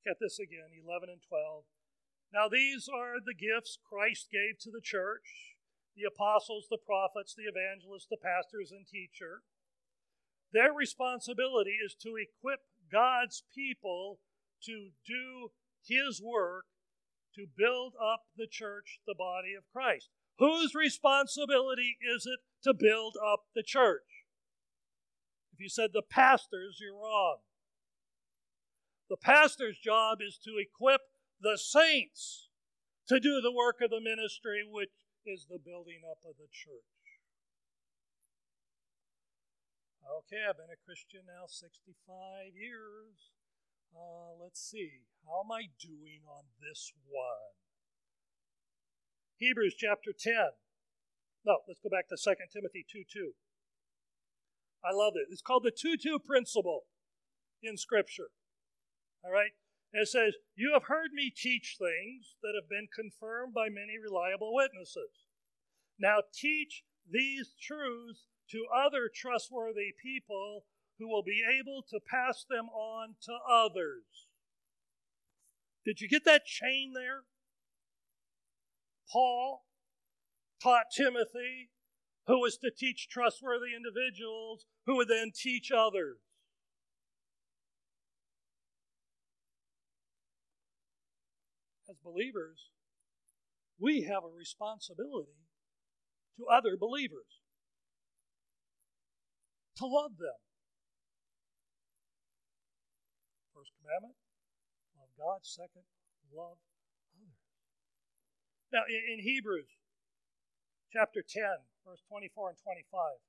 at 0.09 0.17
this 0.19 0.39
again 0.39 0.73
11 0.73 1.09
and 1.09 1.21
12. 1.21 1.63
Now, 2.33 2.49
these 2.49 2.89
are 2.89 3.21
the 3.23 3.37
gifts 3.37 3.77
Christ 3.77 4.29
gave 4.31 4.57
to 4.61 4.71
the 4.71 4.81
church 4.81 5.53
the 5.95 6.09
apostles, 6.09 6.65
the 6.71 6.81
prophets, 6.81 7.35
the 7.37 7.45
evangelists, 7.45 8.07
the 8.09 8.17
pastors, 8.17 8.71
and 8.71 8.87
teacher. 8.87 9.43
their 10.51 10.73
responsibility 10.73 11.77
is 11.85 11.93
to 12.01 12.17
equip 12.17 12.61
God's 12.91 13.43
people 13.53 14.17
to 14.63 14.89
do 15.05 15.51
His 15.85 16.19
work 16.19 16.65
to 17.35 17.45
build 17.45 17.93
up 18.01 18.25
the 18.35 18.47
church, 18.49 19.01
the 19.05 19.13
body 19.13 19.53
of 19.53 19.69
Christ. 19.71 20.09
Whose 20.39 20.73
responsibility 20.73 21.97
is 22.01 22.25
it 22.25 22.39
to 22.63 22.73
build 22.73 23.17
up 23.21 23.45
the 23.53 23.61
church? 23.61 24.16
If 25.57 25.65
you 25.65 25.69
said 25.69 25.89
the 25.89 26.05
pastor's, 26.05 26.77
you're 26.77 26.93
wrong. 26.93 27.37
The 29.09 29.17
pastor's 29.17 29.79
job 29.79 30.19
is 30.21 30.37
to 30.45 30.61
equip 30.61 31.01
the 31.41 31.57
saints 31.57 32.49
to 33.07 33.19
do 33.19 33.41
the 33.41 33.51
work 33.51 33.81
of 33.81 33.89
the 33.89 33.99
ministry, 33.99 34.61
which 34.69 34.93
is 35.25 35.47
the 35.49 35.57
building 35.57 36.05
up 36.05 36.21
of 36.29 36.37
the 36.37 36.45
church. 36.53 36.93
Okay, 40.05 40.45
I've 40.45 40.61
been 40.61 40.69
a 40.69 40.85
Christian 40.85 41.25
now 41.25 41.49
65 41.49 42.53
years. 42.53 43.33
Uh, 43.89 44.37
let's 44.37 44.61
see. 44.61 45.09
How 45.25 45.41
am 45.41 45.51
I 45.51 45.73
doing 45.81 46.21
on 46.29 46.53
this 46.61 46.93
one? 47.09 47.57
Hebrews 49.41 49.73
chapter 49.73 50.13
10. 50.13 50.53
No, 51.49 51.65
let's 51.67 51.81
go 51.81 51.89
back 51.89 52.09
to 52.09 52.15
2 52.15 52.45
Timothy 52.53 52.85
2 52.85 53.09
2. 53.09 53.33
I 54.87 54.93
love 54.93 55.13
it. 55.15 55.27
It's 55.31 55.41
called 55.41 55.63
the 55.63 55.71
2 55.71 55.97
2 55.97 56.19
principle 56.19 56.83
in 57.61 57.77
Scripture. 57.77 58.29
All 59.23 59.31
right? 59.31 59.51
And 59.93 60.03
it 60.03 60.07
says, 60.07 60.35
You 60.55 60.71
have 60.73 60.83
heard 60.83 61.11
me 61.13 61.31
teach 61.35 61.77
things 61.77 62.35
that 62.41 62.53
have 62.55 62.69
been 62.69 62.87
confirmed 62.93 63.53
by 63.53 63.67
many 63.69 63.97
reliable 64.01 64.53
witnesses. 64.53 65.27
Now 65.99 66.19
teach 66.33 66.83
these 67.09 67.53
truths 67.59 68.27
to 68.51 68.65
other 68.73 69.09
trustworthy 69.13 69.93
people 70.01 70.63
who 70.99 71.07
will 71.07 71.23
be 71.23 71.43
able 71.43 71.83
to 71.89 71.99
pass 71.99 72.45
them 72.49 72.67
on 72.69 73.15
to 73.23 73.33
others. 73.49 74.27
Did 75.85 76.01
you 76.01 76.09
get 76.09 76.25
that 76.25 76.45
chain 76.45 76.93
there? 76.93 77.21
Paul 79.11 79.63
taught 80.61 80.91
Timothy, 80.95 81.69
who 82.27 82.39
was 82.39 82.57
to 82.57 82.69
teach 82.69 83.07
trustworthy 83.09 83.73
individuals, 83.75 84.65
who 84.85 84.97
would 84.97 85.07
then 85.07 85.31
teach 85.33 85.71
others. 85.71 86.17
As 91.89 91.97
believers, 92.03 92.69
we 93.79 94.03
have 94.03 94.23
a 94.23 94.37
responsibility 94.37 95.39
to 96.37 96.45
other 96.51 96.75
believers 96.77 97.39
to 99.77 99.85
love 99.85 100.17
them. 100.19 100.35
First 103.55 103.71
commandment 103.79 104.15
love 104.97 105.09
God. 105.17 105.39
Second, 105.43 105.87
love 106.35 106.57
others. 107.15 107.39
Now, 108.73 108.83
in, 108.89 109.23
Hebrews 109.23 109.69
chapter 110.91 111.23
10, 111.25 111.43
verse 111.87 112.03
24 112.11 112.51
and 112.51 112.59
25, 112.59 113.23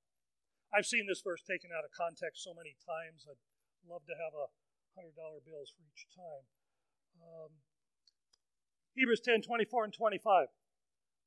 I've 0.75 0.91
seen 0.91 1.07
this 1.07 1.23
verse 1.23 1.47
taken 1.47 1.71
out 1.71 1.87
of 1.87 1.95
context 1.95 2.43
so 2.43 2.51
many 2.51 2.75
times. 2.83 3.23
I'd 3.23 3.39
love 3.87 4.03
to 4.11 4.19
have 4.19 4.35
a 4.35 4.51
$100 4.99 5.15
bills 5.47 5.71
for 5.71 5.87
each 5.87 6.11
time. 6.11 6.45
Um, 7.23 7.63
Hebrews 8.99 9.23
10 9.23 9.47
24 9.47 9.85
and 9.87 9.95
25. 9.95 10.51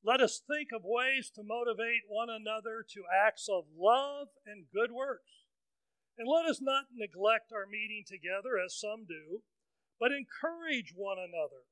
Let 0.03 0.19
us 0.19 0.43
think 0.43 0.75
of 0.75 0.83
ways 0.83 1.31
to 1.39 1.45
motivate 1.45 2.09
one 2.09 2.27
another 2.27 2.83
to 2.83 3.07
acts 3.07 3.47
of 3.47 3.69
love 3.71 4.33
and 4.43 4.67
good 4.73 4.91
works. 4.91 5.47
And 6.17 6.27
let 6.27 6.49
us 6.49 6.59
not 6.59 6.91
neglect 6.91 7.53
our 7.53 7.65
meeting 7.65 8.03
together 8.03 8.59
as 8.59 8.75
some 8.75 9.07
do, 9.07 9.45
but 10.01 10.11
encourage 10.11 10.91
one 10.91 11.17
another, 11.17 11.63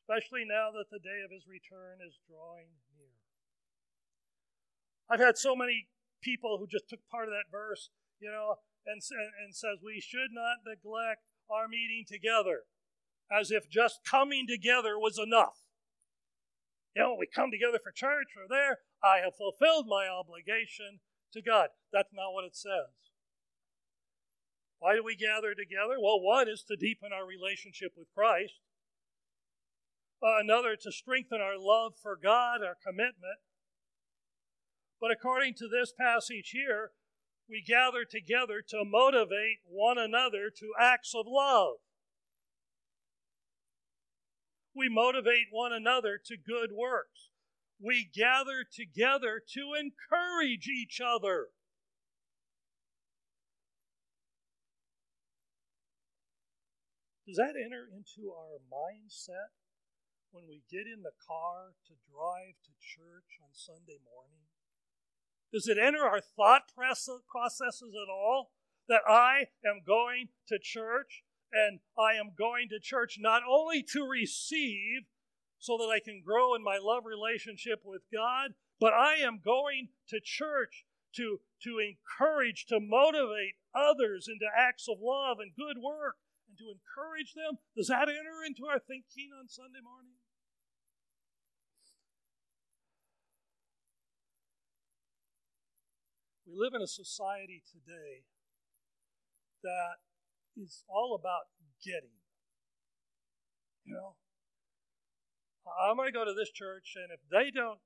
especially 0.00 0.46
now 0.46 0.70
that 0.72 0.88
the 0.88 1.02
day 1.02 1.20
of 1.20 1.34
his 1.34 1.44
return 1.44 2.00
is 2.00 2.22
drawing. 2.24 2.80
I've 5.12 5.20
had 5.20 5.36
so 5.36 5.54
many 5.54 5.88
people 6.22 6.56
who 6.56 6.66
just 6.66 6.88
took 6.88 7.00
part 7.10 7.28
of 7.28 7.34
that 7.34 7.52
verse, 7.52 7.90
you 8.18 8.30
know, 8.30 8.56
and, 8.86 9.02
and 9.44 9.54
says 9.54 9.84
we 9.84 10.00
should 10.00 10.32
not 10.32 10.64
neglect 10.64 11.20
our 11.50 11.68
meeting 11.68 12.04
together 12.08 12.62
as 13.30 13.50
if 13.50 13.68
just 13.68 14.00
coming 14.08 14.46
together 14.48 14.98
was 14.98 15.18
enough. 15.18 15.60
You 16.96 17.02
know, 17.02 17.16
we 17.18 17.26
come 17.26 17.50
together 17.50 17.78
for 17.82 17.92
church 17.92 18.32
or 18.36 18.48
there, 18.48 18.78
I 19.04 19.18
have 19.18 19.36
fulfilled 19.36 19.86
my 19.86 20.08
obligation 20.08 21.00
to 21.34 21.42
God. 21.42 21.68
That's 21.92 22.12
not 22.12 22.32
what 22.32 22.44
it 22.44 22.56
says. 22.56 23.12
Why 24.78 24.94
do 24.96 25.04
we 25.04 25.14
gather 25.14 25.54
together? 25.54 26.00
Well, 26.00 26.20
one 26.20 26.48
is 26.48 26.64
to 26.68 26.76
deepen 26.76 27.12
our 27.12 27.26
relationship 27.26 27.92
with 27.96 28.08
Christ, 28.14 28.60
uh, 30.22 30.40
another 30.40 30.74
to 30.76 30.90
strengthen 30.90 31.40
our 31.40 31.58
love 31.58 31.92
for 32.00 32.16
God, 32.16 32.64
our 32.64 32.76
commitment. 32.82 33.40
But 35.02 35.10
according 35.10 35.54
to 35.54 35.66
this 35.66 35.92
passage 35.92 36.50
here, 36.52 36.92
we 37.50 37.60
gather 37.60 38.04
together 38.08 38.62
to 38.68 38.84
motivate 38.86 39.58
one 39.66 39.98
another 39.98 40.48
to 40.48 40.72
acts 40.78 41.12
of 41.12 41.26
love. 41.26 41.78
We 44.72 44.88
motivate 44.88 45.50
one 45.50 45.72
another 45.72 46.20
to 46.24 46.36
good 46.36 46.70
works. 46.72 47.30
We 47.82 48.08
gather 48.14 48.62
together 48.62 49.42
to 49.54 49.74
encourage 49.74 50.68
each 50.68 51.00
other. 51.04 51.48
Does 57.26 57.38
that 57.38 57.58
enter 57.58 57.88
into 57.90 58.30
our 58.30 58.62
mindset 58.70 59.50
when 60.30 60.44
we 60.46 60.62
get 60.70 60.86
in 60.86 61.02
the 61.02 61.16
car 61.26 61.74
to 61.88 61.94
drive 62.08 62.54
to 62.62 62.70
church 62.78 63.42
on 63.42 63.50
Sunday 63.50 63.98
morning? 64.06 64.51
Does 65.52 65.68
it 65.68 65.78
enter 65.78 66.02
our 66.02 66.20
thought 66.20 66.72
processes 66.74 67.94
at 67.94 68.10
all 68.10 68.52
that 68.88 69.02
I 69.06 69.46
am 69.64 69.82
going 69.86 70.28
to 70.48 70.58
church 70.58 71.24
and 71.52 71.80
I 71.98 72.14
am 72.14 72.32
going 72.36 72.68
to 72.70 72.80
church 72.80 73.18
not 73.20 73.42
only 73.48 73.82
to 73.92 74.04
receive 74.04 75.02
so 75.58 75.76
that 75.76 75.92
I 75.92 76.00
can 76.00 76.22
grow 76.24 76.54
in 76.54 76.64
my 76.64 76.78
love 76.82 77.04
relationship 77.04 77.82
with 77.84 78.02
God, 78.12 78.54
but 78.80 78.94
I 78.94 79.16
am 79.16 79.40
going 79.44 79.88
to 80.08 80.20
church 80.20 80.86
to, 81.16 81.40
to 81.62 81.78
encourage, 81.78 82.64
to 82.66 82.80
motivate 82.80 83.60
others 83.74 84.28
into 84.28 84.46
acts 84.56 84.88
of 84.88 84.98
love 85.00 85.38
and 85.38 85.52
good 85.54 85.76
work 85.82 86.16
and 86.48 86.56
to 86.58 86.72
encourage 86.72 87.34
them? 87.34 87.58
Does 87.76 87.88
that 87.88 88.08
enter 88.08 88.44
into 88.46 88.64
our 88.66 88.78
thinking 88.78 89.30
on 89.38 89.48
Sunday 89.48 89.84
morning? 89.84 90.16
We 96.52 96.60
live 96.60 96.76
in 96.76 96.84
a 96.84 96.90
society 97.00 97.64
today 97.64 98.28
that 99.64 100.04
is 100.52 100.84
all 100.84 101.16
about 101.16 101.48
getting. 101.80 102.20
You 103.88 103.96
know, 103.96 104.20
I'm 105.64 105.96
going 105.96 106.12
to 106.12 106.12
go 106.12 106.28
to 106.28 106.36
this 106.36 106.52
church, 106.52 106.92
and 107.00 107.08
if 107.08 107.24
they 107.32 107.48
don't 107.48 107.80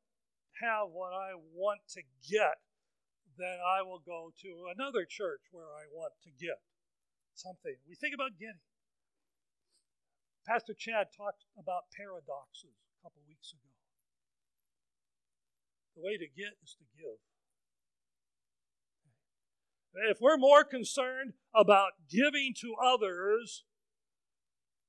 have 0.58 0.90
what 0.90 1.14
I 1.14 1.38
want 1.38 1.86
to 1.94 2.02
get, 2.26 2.58
then 3.38 3.62
I 3.62 3.86
will 3.86 4.02
go 4.02 4.34
to 4.42 4.50
another 4.74 5.06
church 5.06 5.46
where 5.54 5.70
I 5.70 5.86
want 5.86 6.18
to 6.26 6.34
get 6.34 6.58
something. 7.38 7.78
We 7.86 7.94
think 7.94 8.18
about 8.18 8.34
getting. 8.34 8.66
Pastor 10.42 10.74
Chad 10.74 11.14
talked 11.14 11.46
about 11.54 11.94
paradoxes 11.94 12.74
a 12.74 12.98
couple 12.98 13.22
weeks 13.30 13.54
ago. 13.54 13.70
The 15.94 16.02
way 16.02 16.18
to 16.18 16.26
get 16.26 16.58
is 16.66 16.74
to 16.82 16.86
give. 16.98 17.22
If 19.96 20.18
we're 20.20 20.36
more 20.36 20.62
concerned 20.62 21.32
about 21.54 21.92
giving 22.10 22.52
to 22.60 22.74
others, 22.82 23.64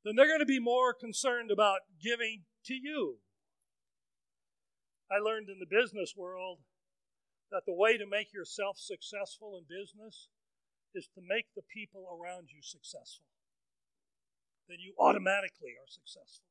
then 0.04 0.15
they're 0.15 0.28
going 0.28 0.39
to 0.39 0.46
be 0.46 0.60
more 0.60 0.93
concerned 0.93 1.50
about 1.50 1.80
giving 2.02 2.43
to 2.65 2.74
you. 2.74 3.20
I 5.10 5.20
learned 5.24 5.48
in 5.50 5.60
the 5.60 5.65
business 5.65 6.13
world 6.17 6.60
that 7.52 7.63
the 7.65 7.74
way 7.74 7.98
to 7.98 8.06
make 8.06 8.34
yourself 8.34 8.78
successful 8.78 9.58
in 9.58 9.63
business 9.63 10.28
is 10.93 11.08
to 11.15 11.22
make 11.24 11.46
the 11.56 11.63
people 11.74 12.08
around 12.12 12.50
you 12.52 12.62
successful. 12.62 13.24
Then 14.67 14.80
you 14.80 14.93
automatically 15.00 15.80
are 15.80 15.88
successful. 15.88 16.43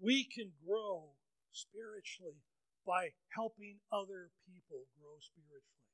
We 0.00 0.24
can 0.24 0.52
grow 0.66 1.16
spiritually 1.52 2.44
by 2.86 3.10
helping 3.34 3.78
other 3.92 4.30
people 4.46 4.86
grow 5.00 5.18
spiritually. 5.20 5.84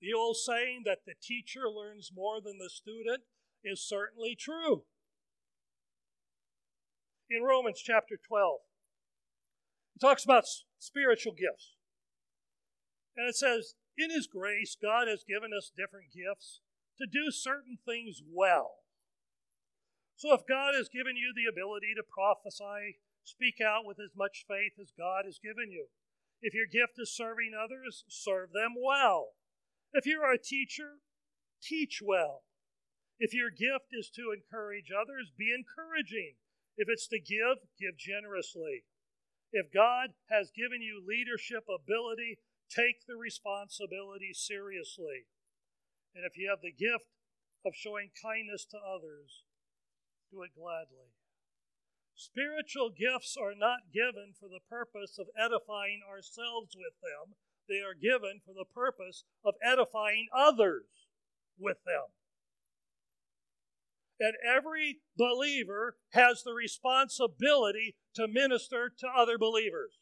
The 0.00 0.14
old 0.14 0.36
saying 0.36 0.82
that 0.86 1.04
the 1.06 1.14
teacher 1.20 1.68
learns 1.68 2.10
more 2.14 2.40
than 2.40 2.58
the 2.58 2.70
student 2.70 3.22
is 3.62 3.86
certainly 3.86 4.34
true. 4.38 4.84
In 7.28 7.42
Romans 7.42 7.80
chapter 7.84 8.16
12, 8.16 8.60
it 9.96 10.00
talks 10.00 10.24
about 10.24 10.44
spiritual 10.78 11.32
gifts. 11.32 11.76
And 13.16 13.28
it 13.28 13.36
says, 13.36 13.74
in 13.96 14.10
His 14.10 14.26
grace, 14.26 14.76
God 14.80 15.06
has 15.06 15.22
given 15.28 15.50
us 15.56 15.70
different 15.76 16.06
gifts 16.12 16.60
to 16.98 17.06
do 17.06 17.30
certain 17.30 17.78
things 17.84 18.22
well. 18.26 18.80
So 20.16 20.34
if 20.34 20.46
God 20.48 20.74
has 20.74 20.88
given 20.88 21.16
you 21.16 21.32
the 21.34 21.48
ability 21.48 21.92
to 21.96 22.02
prophesy, 22.02 23.00
speak 23.24 23.60
out 23.60 23.84
with 23.84 23.98
as 23.98 24.16
much 24.16 24.44
faith 24.48 24.74
as 24.80 24.92
God 24.96 25.24
has 25.24 25.38
given 25.38 25.70
you. 25.70 25.88
If 26.42 26.54
your 26.54 26.66
gift 26.66 26.98
is 26.98 27.14
serving 27.14 27.52
others, 27.52 28.04
serve 28.08 28.52
them 28.52 28.74
well. 28.80 29.36
If 29.92 30.06
you're 30.06 30.32
a 30.32 30.38
teacher, 30.38 31.00
teach 31.62 32.00
well. 32.02 32.44
If 33.18 33.34
your 33.34 33.50
gift 33.50 33.92
is 33.92 34.08
to 34.16 34.32
encourage 34.32 34.88
others, 34.90 35.30
be 35.36 35.52
encouraging. 35.52 36.36
If 36.76 36.88
it's 36.88 37.06
to 37.08 37.20
give, 37.20 37.68
give 37.78 37.98
generously. 37.98 38.84
If 39.52 39.72
God 39.72 40.16
has 40.30 40.50
given 40.50 40.80
you 40.80 41.04
leadership 41.04 41.68
ability, 41.68 42.38
take 42.70 43.04
the 43.06 43.16
responsibility 43.16 44.32
seriously. 44.32 45.28
And 46.14 46.24
if 46.24 46.38
you 46.38 46.48
have 46.48 46.62
the 46.62 46.72
gift 46.72 47.28
of 47.66 47.74
showing 47.76 48.10
kindness 48.16 48.64
to 48.70 48.78
others, 48.78 49.44
do 50.30 50.42
it 50.42 50.56
gladly. 50.56 51.12
Spiritual 52.20 52.90
gifts 52.90 53.34
are 53.40 53.54
not 53.56 53.94
given 53.94 54.34
for 54.38 54.46
the 54.46 54.60
purpose 54.68 55.18
of 55.18 55.28
edifying 55.38 56.02
ourselves 56.06 56.76
with 56.76 56.92
them, 57.00 57.34
they 57.66 57.80
are 57.80 57.94
given 57.94 58.42
for 58.44 58.52
the 58.52 58.66
purpose 58.66 59.24
of 59.42 59.54
edifying 59.64 60.28
others 60.36 61.08
with 61.58 61.78
them. 61.86 62.12
And 64.20 64.34
every 64.46 64.98
believer 65.16 65.96
has 66.10 66.42
the 66.42 66.52
responsibility 66.52 67.96
to 68.16 68.28
minister 68.28 68.92
to 68.98 69.06
other 69.08 69.38
believers. 69.38 69.96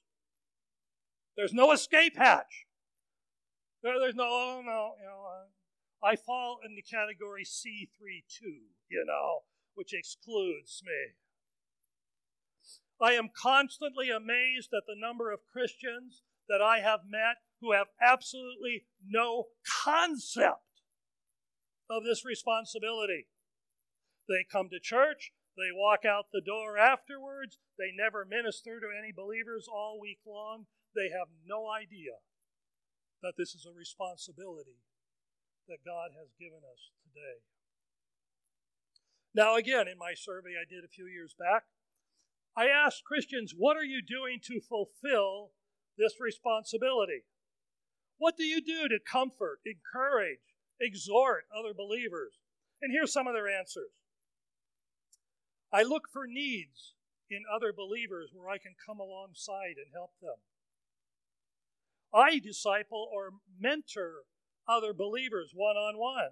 There's 1.37 1.55
no 1.55 1.71
escape 1.71 2.17
hatch. 2.17 2.67
There, 3.81 4.01
there's 4.01 4.17
no, 4.17 4.27
oh 4.27 4.63
no, 4.67 4.95
you 4.99 5.07
know, 5.07 5.23
I 6.03 6.17
fall 6.17 6.59
in 6.67 6.75
the 6.75 6.83
category 6.83 7.45
C32, 7.45 8.43
you 8.89 9.05
know, 9.07 9.43
which 9.77 9.95
excludes 9.95 10.83
me. 10.85 11.15
I 13.01 13.13
am 13.13 13.31
constantly 13.31 14.11
amazed 14.11 14.71
at 14.75 14.87
the 14.87 14.99
number 14.99 15.31
of 15.31 15.47
Christians 15.53 16.23
that 16.49 16.61
I 16.61 16.81
have 16.81 17.01
met 17.09 17.45
who 17.61 17.73
have 17.73 17.89
absolutely 18.01 18.87
no 19.07 19.47
concept 19.85 20.83
of 21.91 22.05
this 22.05 22.25
responsibility. 22.25 23.29
They 24.29 24.45
come 24.51 24.69
to 24.71 24.81
church, 24.81 25.33
they 25.57 25.71
walk 25.73 26.05
out 26.05 26.27
the 26.33 26.43
door 26.45 26.77
afterwards, 26.77 27.59
they 27.79 27.95
never 27.95 28.25
minister 28.25 28.81
to 28.81 28.87
any 28.97 29.13
believers 29.13 29.69
all 29.71 29.99
week 30.01 30.19
long. 30.27 30.67
They 30.95 31.11
have 31.17 31.29
no 31.47 31.71
idea 31.71 32.19
that 33.23 33.35
this 33.37 33.55
is 33.55 33.67
a 33.67 33.77
responsibility 33.77 34.83
that 35.69 35.85
God 35.85 36.11
has 36.19 36.35
given 36.39 36.61
us 36.65 36.91
today. 37.05 37.45
Now, 39.35 39.57
again, 39.57 39.87
in 39.87 39.99
my 39.99 40.15
survey 40.15 40.59
I 40.59 40.67
did 40.69 40.85
a 40.85 40.89
few 40.89 41.07
years 41.07 41.35
back, 41.39 41.65
I 42.59 42.67
ask 42.67 43.05
Christians, 43.05 43.55
What 43.57 43.77
are 43.77 43.85
you 43.85 44.03
doing 44.03 44.41
to 44.47 44.61
fulfill 44.61 45.53
this 45.97 46.15
responsibility? 46.19 47.23
What 48.19 48.37
do 48.37 48.43
you 48.43 48.61
do 48.61 48.89
to 48.89 48.99
comfort, 48.99 49.61
encourage, 49.65 50.41
exhort 50.81 51.45
other 51.57 51.73
believers? 51.73 52.35
And 52.83 52.93
here's 52.93 53.13
some 53.13 53.29
of 53.29 53.35
their 53.35 53.49
answers 53.49 53.93
I 55.73 55.85
look 55.85 56.09
for 56.13 56.27
needs 56.27 56.95
in 57.31 57.45
other 57.55 57.73
believers 57.73 58.31
where 58.35 58.51
I 58.51 58.59
can 58.59 58.75
come 58.85 58.99
alongside 58.99 59.77
and 59.77 59.93
help 59.95 60.11
them. 60.21 60.39
I 62.13 62.41
disciple 62.41 63.09
or 63.13 63.31
mentor 63.61 64.25
other 64.67 64.93
believers 64.93 65.53
one 65.55 65.77
on 65.77 65.97
one. 65.97 66.31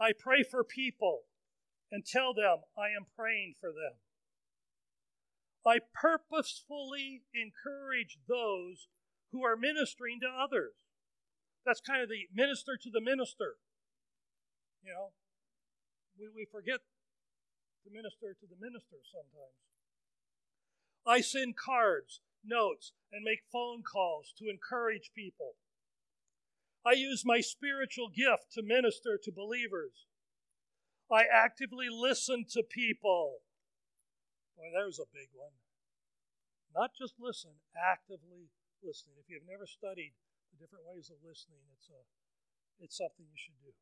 I 0.00 0.10
pray 0.18 0.42
for 0.42 0.64
people 0.64 1.20
and 1.90 2.06
tell 2.06 2.34
them 2.34 2.62
I 2.78 2.94
am 2.96 3.06
praying 3.16 3.54
for 3.60 3.70
them. 3.70 3.98
I 5.66 5.80
purposefully 5.92 7.22
encourage 7.34 8.18
those 8.26 8.88
who 9.32 9.44
are 9.44 9.56
ministering 9.56 10.20
to 10.20 10.28
others. 10.28 10.72
That's 11.66 11.80
kind 11.80 12.02
of 12.02 12.08
the 12.08 12.26
minister 12.32 12.78
to 12.80 12.90
the 12.90 13.00
minister. 13.00 13.56
You 14.82 14.94
know, 14.94 15.12
we, 16.18 16.28
we 16.34 16.46
forget 16.50 16.80
to 17.84 17.90
minister 17.92 18.34
to 18.40 18.46
the 18.48 18.56
minister 18.56 18.96
sometimes. 19.04 19.60
I 21.06 21.20
send 21.20 21.56
cards, 21.56 22.20
notes, 22.44 22.92
and 23.12 23.24
make 23.24 23.40
phone 23.52 23.82
calls 23.82 24.32
to 24.38 24.48
encourage 24.48 25.12
people. 25.14 25.56
I 26.84 26.92
use 26.92 27.24
my 27.26 27.40
spiritual 27.40 28.08
gift 28.08 28.52
to 28.54 28.62
minister 28.62 29.18
to 29.22 29.32
believers. 29.32 30.06
I 31.10 31.24
actively 31.26 31.88
listen 31.90 32.46
to 32.54 32.62
people. 32.62 33.42
Boy, 34.56 34.70
there's 34.72 34.98
a 34.98 35.10
big 35.12 35.28
one. 35.34 35.52
Not 36.74 36.92
just 36.94 37.14
listen, 37.18 37.50
actively 37.74 38.50
listening. 38.82 39.16
If 39.18 39.28
you've 39.28 39.48
never 39.48 39.66
studied 39.66 40.12
the 40.52 40.62
different 40.62 40.86
ways 40.86 41.10
of 41.10 41.18
listening, 41.26 41.66
it's, 41.74 41.90
a, 41.90 42.00
it's 42.78 42.96
something 42.96 43.26
you 43.26 43.36
should 43.36 43.58
do. 43.58 43.74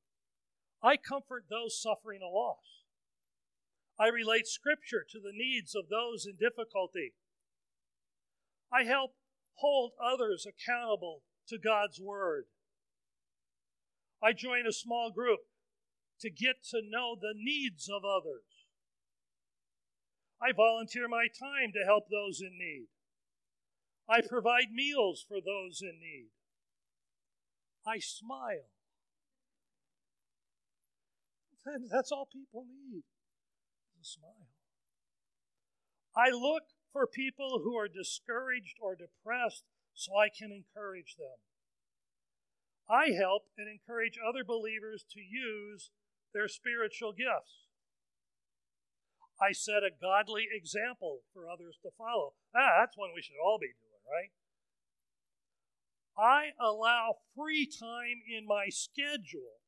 I 0.83 0.97
comfort 0.97 1.45
those 1.51 1.81
suffering 1.81 2.21
a 2.23 2.33
loss. 2.33 2.87
I 4.01 4.09
relate 4.09 4.47
Scripture 4.47 5.05
to 5.11 5.19
the 5.19 5.33
needs 5.35 5.75
of 5.75 5.88
those 5.91 6.25
in 6.25 6.37
difficulty. 6.37 7.14
I 8.73 8.85
help 8.85 9.12
hold 9.55 9.93
others 10.01 10.47
accountable 10.47 11.23
to 11.49 11.59
God's 11.59 12.01
Word. 12.01 12.45
I 14.23 14.33
join 14.33 14.67
a 14.67 14.73
small 14.73 15.11
group 15.11 15.41
to 16.20 16.31
get 16.31 16.64
to 16.70 16.81
know 16.83 17.16
the 17.20 17.35
needs 17.35 17.88
of 17.88 18.02
others. 18.04 18.66
I 20.40 20.52
volunteer 20.52 21.09
my 21.09 21.26
time 21.26 21.72
to 21.72 21.85
help 21.85 22.04
those 22.11 22.40
in 22.40 22.59
need. 22.59 22.87
I 24.09 24.20
provide 24.26 24.72
meals 24.72 25.24
for 25.26 25.38
those 25.40 25.83
in 25.83 25.98
need. 26.00 26.31
I 27.87 27.98
smile. 27.98 28.70
That's 31.90 32.11
all 32.12 32.28
people 32.33 32.64
need 32.64 33.02
a 34.00 34.04
smile. 34.04 34.48
I 36.16 36.31
look 36.31 36.62
for 36.92 37.07
people 37.07 37.61
who 37.62 37.76
are 37.76 37.88
discouraged 37.88 38.76
or 38.81 38.96
depressed 38.96 39.64
so 39.94 40.16
I 40.16 40.28
can 40.28 40.50
encourage 40.52 41.16
them. 41.18 41.38
I 42.88 43.11
help 43.11 43.42
and 43.59 43.68
encourage 43.68 44.16
other 44.16 44.44
believers 44.44 45.04
to 45.12 45.20
use 45.20 45.90
their 46.33 46.49
spiritual 46.49 47.12
gifts. 47.12 47.69
I 49.41 49.53
set 49.53 49.87
a 49.87 49.95
godly 49.95 50.49
example 50.51 51.23
for 51.33 51.49
others 51.49 51.79
to 51.83 51.91
follow. 51.97 52.35
Ah, 52.55 52.83
that's 52.83 52.99
one 52.99 53.11
we 53.14 53.23
should 53.23 53.38
all 53.38 53.59
be 53.61 53.71
doing, 53.71 54.03
right? 54.03 54.35
I 56.19 56.51
allow 56.59 57.23
free 57.37 57.64
time 57.64 58.27
in 58.27 58.45
my 58.45 58.67
schedule 58.71 59.62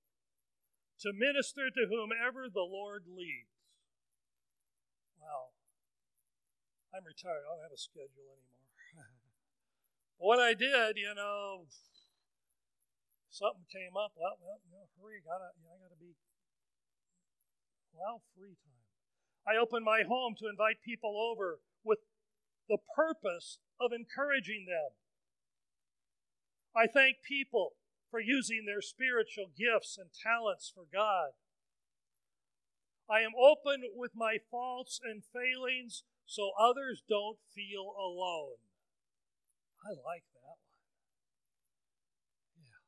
to 1.01 1.15
minister 1.15 1.71
to 1.71 1.87
whomever 1.87 2.51
the 2.51 2.67
Lord 2.67 3.07
leads. 3.07 3.55
Wow. 5.23 5.55
I'm 6.91 7.07
retired. 7.07 7.47
I 7.47 7.55
don't 7.55 7.63
have 7.63 7.73
a 7.73 7.79
schedule 7.79 8.35
anymore. 8.35 8.67
what 10.19 10.43
I 10.43 10.59
did, 10.59 10.99
you 10.99 11.15
know, 11.15 11.71
something 13.31 13.65
came 13.71 13.95
up. 13.95 14.19
Well, 14.19 14.35
well 14.43 14.59
you 14.67 14.75
know, 14.75 14.91
hurry, 14.99 15.23
gotta, 15.23 15.55
you 15.55 15.65
know, 15.65 15.79
I 15.79 15.81
got 15.87 15.95
to 15.95 16.01
be. 16.03 16.13
Well, 17.93 18.23
free 18.37 18.57
time. 18.65 18.87
I 19.47 19.59
open 19.61 19.83
my 19.85 20.03
home 20.07 20.35
to 20.39 20.49
invite 20.49 20.83
people 20.85 21.17
over 21.17 21.61
with 21.85 21.99
the 22.69 22.79
purpose 22.95 23.59
of 23.81 23.93
encouraging 23.93 24.67
them. 24.69 24.95
I 26.77 26.87
thank 26.87 27.17
people 27.27 27.73
for 28.11 28.21
using 28.21 28.65
their 28.67 28.83
spiritual 28.83 29.51
gifts 29.57 29.99
and 29.99 30.11
talents 30.13 30.71
for 30.73 30.85
God. 30.93 31.31
I 33.09 33.21
am 33.21 33.33
open 33.35 33.83
with 33.95 34.13
my 34.15 34.39
faults 34.51 35.01
and 35.03 35.23
failings 35.35 36.05
so 36.27 36.53
others 36.61 37.03
don't 37.09 37.39
feel 37.55 37.91
alone. 37.99 38.63
I 39.83 39.91
like 39.91 40.23
that 40.35 40.59
one. 40.63 40.79
Yeah. 42.55 42.87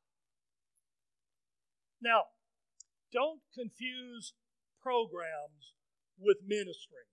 Now, 1.99 2.23
don't 3.11 3.41
confuse 3.53 4.33
programs 4.83 5.73
with 6.19 6.37
ministry. 6.45 7.07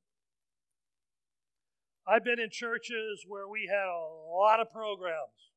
I've 2.07 2.25
been 2.25 2.41
in 2.41 2.51
churches 2.51 3.25
where 3.27 3.47
we 3.47 3.71
had 3.71 3.87
a 3.87 4.03
lot 4.35 4.59
of 4.59 4.71
programs. 4.71 5.55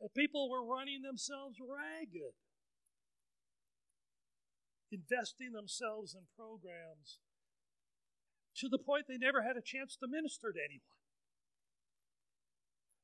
And 0.00 0.12
people 0.14 0.48
were 0.48 0.62
running 0.62 1.02
themselves 1.02 1.58
ragged, 1.58 2.38
investing 4.92 5.52
themselves 5.52 6.14
in 6.14 6.30
programs 6.38 7.18
to 8.60 8.68
the 8.68 8.78
point 8.78 9.06
they 9.08 9.18
never 9.18 9.42
had 9.42 9.56
a 9.56 9.64
chance 9.64 9.96
to 9.96 10.06
minister 10.06 10.52
to 10.52 10.60
anyone. 10.62 11.02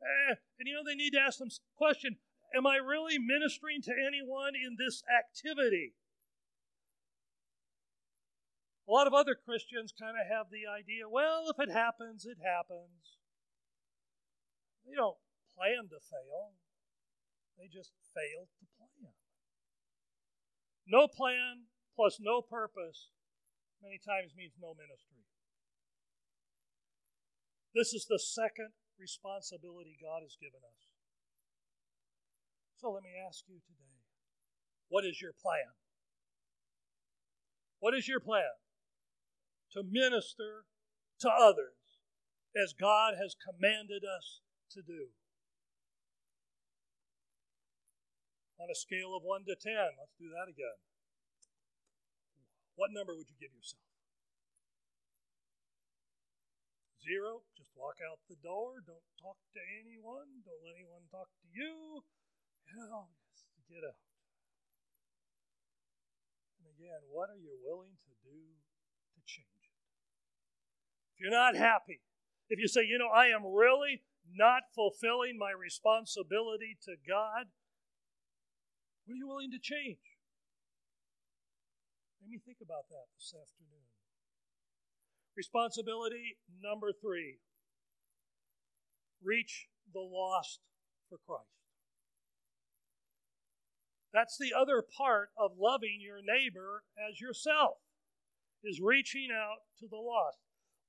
Eh, 0.03 0.35
and 0.59 0.68
you 0.68 0.75
know, 0.75 0.87
they 0.87 0.95
need 0.95 1.11
to 1.11 1.21
ask 1.21 1.39
them 1.39 1.49
question 1.77 2.16
Am 2.55 2.66
I 2.66 2.77
really 2.77 3.18
ministering 3.18 3.81
to 3.83 3.93
anyone 3.95 4.55
in 4.55 4.77
this 4.79 5.03
activity? 5.07 5.95
A 8.89 8.91
lot 8.91 9.07
of 9.07 9.14
other 9.14 9.35
Christians 9.35 9.95
kind 9.95 10.16
of 10.18 10.26
have 10.26 10.51
the 10.51 10.66
idea 10.66 11.09
well, 11.09 11.47
if 11.51 11.61
it 11.61 11.70
happens, 11.70 12.26
it 12.26 12.39
happens. 12.43 13.20
They 14.87 14.97
don't 14.97 15.20
plan 15.55 15.87
to 15.93 16.01
fail, 16.01 16.57
they 17.59 17.68
just 17.68 17.93
fail 18.16 18.49
to 18.49 18.64
plan. 18.76 19.14
No 20.89 21.07
plan 21.07 21.70
plus 21.95 22.18
no 22.18 22.43
purpose 22.43 23.12
many 23.83 24.01
times 24.01 24.33
means 24.35 24.57
no 24.59 24.74
ministry. 24.74 25.22
This 27.74 27.95
is 27.95 28.07
the 28.09 28.18
second 28.18 28.74
responsibility 28.99 29.97
God 30.03 30.26
has 30.26 30.35
given 30.41 30.61
us. 30.66 30.83
So 32.76 32.91
let 32.91 33.05
me 33.05 33.14
ask 33.14 33.45
you 33.47 33.61
today 33.62 34.01
what 34.89 35.05
is 35.05 35.20
your 35.22 35.33
plan? 35.33 35.70
What 37.78 37.95
is 37.95 38.09
your 38.09 38.20
plan? 38.20 38.59
To 39.73 39.83
minister 39.87 40.66
to 41.21 41.29
others 41.31 42.03
as 42.57 42.75
God 42.75 43.14
has 43.21 43.39
commanded 43.39 44.03
us 44.03 44.43
to 44.73 44.83
do. 44.83 45.14
On 48.59 48.68
a 48.68 48.75
scale 48.75 49.16
of 49.16 49.23
1 49.23 49.47
to 49.47 49.57
10, 49.57 49.73
let's 49.97 50.18
do 50.18 50.29
that 50.35 50.51
again. 50.51 50.77
What 52.77 52.93
number 52.93 53.14
would 53.14 53.31
you 53.31 53.39
give 53.41 53.55
yourself? 53.55 53.85
Zero, 57.01 57.49
just 57.57 57.73
walk 57.73 57.97
out 58.05 58.21
the 58.29 58.37
door. 58.45 58.85
Don't 58.85 59.09
talk 59.16 59.41
to 59.57 59.62
anyone. 59.81 60.45
Don't 60.45 60.61
let 60.61 60.77
anyone 60.77 61.09
talk 61.09 61.33
to 61.41 61.49
you. 61.49 62.05
Know, 62.71 63.09
just 63.33 63.49
get 63.66 63.83
out. 63.83 63.99
And 66.61 66.68
again, 66.71 67.03
what 67.09 67.33
are 67.33 67.41
you 67.41 67.57
willing 67.64 67.97
to 68.05 68.12
do 68.23 68.39
to 69.16 69.21
change 69.25 69.64
it? 69.64 69.75
If 71.03 71.10
you're 71.21 71.31
not 71.31 71.57
happy, 71.57 72.01
if 72.49 72.59
you 72.59 72.66
say, 72.66 72.81
you 72.83 72.99
know, 72.99 73.09
I 73.09 73.27
am 73.27 73.45
really 73.45 74.03
not 74.33 74.62
fulfilling 74.75 75.39
my 75.39 75.51
responsibility 75.51 76.77
to 76.85 76.97
God, 77.07 77.47
what 79.07 79.14
are 79.14 79.16
you 79.16 79.29
willing 79.29 79.51
to 79.51 79.59
change? 79.59 79.99
Let 82.23 82.31
me 82.31 82.39
think 82.45 82.59
about 82.62 82.89
that 82.91 83.11
this 83.16 83.35
afternoon. 83.35 83.87
Responsibility 85.37 86.37
number 86.62 86.93
three 86.93 87.39
reach 89.23 89.68
the 89.93 90.01
lost 90.01 90.61
for 91.09 91.18
Christ. 91.27 91.47
That's 94.12 94.39
the 94.39 94.53
other 94.57 94.83
part 94.83 95.31
of 95.39 95.53
loving 95.59 95.99
your 96.01 96.21
neighbor 96.23 96.83
as 96.99 97.21
yourself, 97.21 97.79
is 98.64 98.81
reaching 98.81 99.29
out 99.33 99.62
to 99.79 99.87
the 99.89 99.97
lost. 99.97 100.39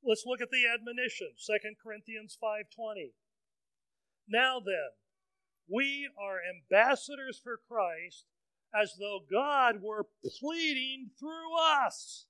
Let's 0.03 0.25
look 0.25 0.41
at 0.41 0.49
the 0.49 0.65
admonition, 0.67 1.33
2 1.37 1.77
Corinthians 1.81 2.35
5:20. 2.35 3.13
Now 4.27 4.59
then, 4.59 4.91
we 5.67 6.09
are 6.17 6.41
ambassadors 6.43 7.39
for 7.39 7.57
Christ 7.57 8.25
as 8.73 8.95
though 8.97 9.19
God 9.19 9.81
were 9.81 10.07
pleading 10.39 11.11
through 11.19 11.55
us. 11.57 12.25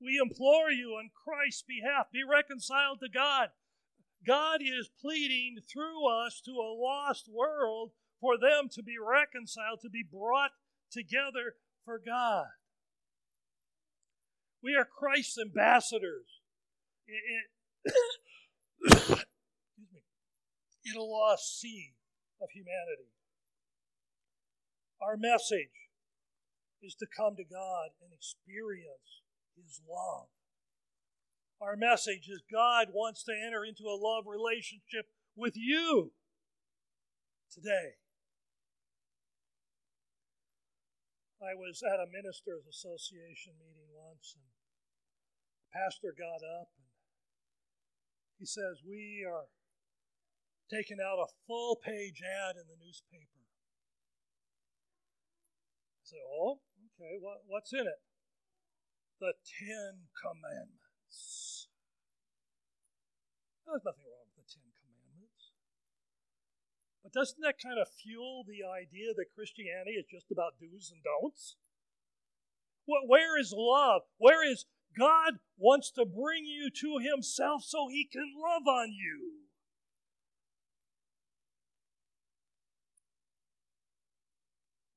We 0.00 0.18
implore 0.18 0.70
you 0.70 0.90
on 0.94 1.10
Christ's 1.10 1.62
behalf, 1.62 2.10
be 2.10 2.22
reconciled 2.22 3.00
to 3.00 3.08
God. 3.08 3.50
God 4.24 4.60
is 4.62 4.88
pleading 4.88 5.60
through 5.60 6.06
us 6.06 6.40
to 6.42 6.52
a 6.52 6.74
lost 6.74 7.28
world 7.28 7.92
for 8.20 8.38
them 8.38 8.68
to 8.70 8.82
be 8.82 8.96
reconciled, 8.98 9.80
to 9.82 9.90
be 9.90 10.02
brought 10.02 10.52
together 10.90 11.56
for 11.84 11.98
God. 11.98 12.46
We 14.62 14.74
are 14.74 14.84
Christ's 14.84 15.38
ambassadors 15.38 16.40
in, 17.08 17.42
a 20.96 21.02
lost 21.02 21.60
sea 21.60 21.94
of 22.40 22.48
humanity. 22.52 23.12
Our 25.00 25.16
message 25.16 25.90
is 26.82 26.94
to 26.96 27.06
come 27.06 27.36
to 27.36 27.44
God 27.44 27.90
and 28.02 28.12
experience 28.12 29.22
His 29.56 29.80
love. 29.88 30.28
Our 31.60 31.76
message 31.76 32.28
is 32.28 32.42
God 32.50 32.88
wants 32.92 33.24
to 33.24 33.32
enter 33.32 33.64
into 33.64 33.84
a 33.84 33.96
love 34.00 34.24
relationship 34.26 35.06
with 35.34 35.54
you 35.56 36.12
today. 37.52 37.96
I 41.46 41.54
was 41.54 41.78
at 41.86 42.02
a 42.02 42.10
ministers' 42.10 42.66
association 42.66 43.54
meeting 43.62 43.86
once, 43.94 44.34
and 44.34 44.42
the 44.42 45.70
pastor 45.70 46.10
got 46.10 46.42
up 46.42 46.74
and 46.74 46.90
he 48.38 48.46
says, 48.46 48.82
We 48.82 49.22
are 49.22 49.46
taking 50.66 50.98
out 50.98 51.22
a 51.22 51.30
full 51.46 51.78
page 51.78 52.18
ad 52.26 52.58
in 52.58 52.66
the 52.66 52.76
newspaper 52.82 53.36
I 56.06 56.14
say, 56.14 56.22
oh, 56.22 56.62
okay, 56.94 57.18
what, 57.18 57.42
what's 57.50 57.72
in 57.72 57.82
it? 57.82 57.98
The 59.18 59.34
Ten 59.42 60.06
Commandments. 60.14 61.66
There's 63.66 63.82
nothing 63.82 64.06
wrong 64.06 64.30
with 64.30 64.38
the 64.38 64.46
Ten 64.46 64.70
Commandments. 64.70 65.50
But 67.02 67.05
doesn't 67.16 67.40
that 67.40 67.56
kind 67.56 67.80
of 67.80 67.88
fuel 67.88 68.44
the 68.44 68.60
idea 68.60 69.16
that 69.16 69.32
Christianity 69.32 69.96
is 69.96 70.04
just 70.04 70.28
about 70.30 70.60
do's 70.60 70.92
and 70.92 71.00
don'ts? 71.00 71.56
Where 72.84 73.40
is 73.40 73.54
love? 73.56 74.02
Where 74.18 74.44
is 74.44 74.66
God 74.92 75.40
wants 75.56 75.90
to 75.92 76.04
bring 76.04 76.44
you 76.44 76.68
to 76.68 77.00
Himself 77.00 77.64
so 77.64 77.88
He 77.88 78.04
can 78.04 78.36
love 78.36 78.68
on 78.68 78.92
you? 78.92 79.48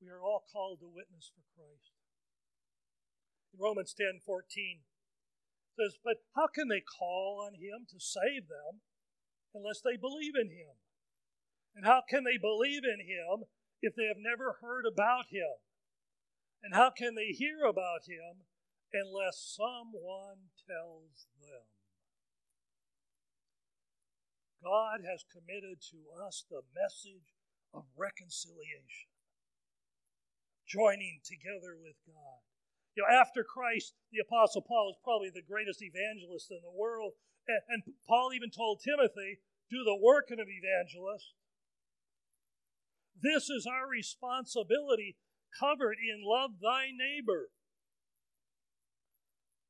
We 0.02 0.08
are 0.08 0.20
all 0.20 0.44
called 0.52 0.80
to 0.80 0.92
witness 0.92 1.32
for 1.32 1.42
Christ. 1.56 1.96
Romans 3.58 3.94
10 3.96 4.20
14 4.24 4.80
says, 5.72 5.96
But 6.04 6.20
how 6.36 6.48
can 6.52 6.68
they 6.68 6.80
call 6.80 7.42
on 7.46 7.54
him 7.54 7.88
to 7.88 7.98
save 7.98 8.48
them 8.48 8.84
unless 9.54 9.80
they 9.80 9.96
believe 9.96 10.36
in 10.36 10.50
him? 10.50 10.76
And 11.74 11.86
how 11.86 12.02
can 12.08 12.24
they 12.24 12.36
believe 12.36 12.82
in 12.84 13.00
him 13.00 13.46
if 13.82 13.94
they 13.94 14.06
have 14.06 14.20
never 14.20 14.58
heard 14.60 14.84
about 14.86 15.26
him? 15.30 15.62
And 16.62 16.74
how 16.74 16.90
can 16.90 17.14
they 17.14 17.32
hear 17.32 17.64
about 17.64 18.04
him 18.06 18.44
unless 18.92 19.56
someone 19.56 20.52
tells 20.68 21.26
them? 21.40 21.64
God 24.62 25.00
has 25.08 25.24
committed 25.24 25.80
to 25.90 26.04
us 26.20 26.44
the 26.44 26.60
message 26.76 27.32
of 27.72 27.88
reconciliation 27.96 29.08
joining 30.70 31.18
together 31.26 31.74
with 31.74 31.98
God. 32.06 32.38
You 32.94 33.02
know, 33.02 33.10
after 33.10 33.42
Christ, 33.42 33.98
the 34.14 34.22
Apostle 34.22 34.62
Paul 34.62 34.94
is 34.94 35.02
probably 35.02 35.30
the 35.34 35.42
greatest 35.42 35.82
evangelist 35.82 36.50
in 36.50 36.62
the 36.62 36.70
world. 36.70 37.18
And, 37.48 37.82
Paul 38.06 38.30
even 38.30 38.50
told 38.54 38.78
Timothy, 38.78 39.42
do 39.70 39.82
the 39.82 39.98
work 39.98 40.30
of 40.30 40.38
an 40.38 40.46
evangelist. 40.46 41.34
This 43.16 43.50
is 43.50 43.66
our 43.66 43.88
responsibility 43.88 45.16
covered 45.58 45.96
in 45.98 46.22
love 46.24 46.60
thy 46.62 46.88
neighbor. 46.92 47.50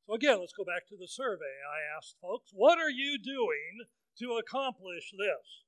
So, 0.07 0.15
again, 0.15 0.39
let's 0.39 0.53
go 0.53 0.65
back 0.65 0.87
to 0.89 0.97
the 0.99 1.07
survey. 1.07 1.61
I 1.63 1.79
asked 1.95 2.17
folks, 2.21 2.51
what 2.53 2.79
are 2.79 2.89
you 2.89 3.17
doing 3.17 3.87
to 4.19 4.35
accomplish 4.35 5.11
this? 5.11 5.63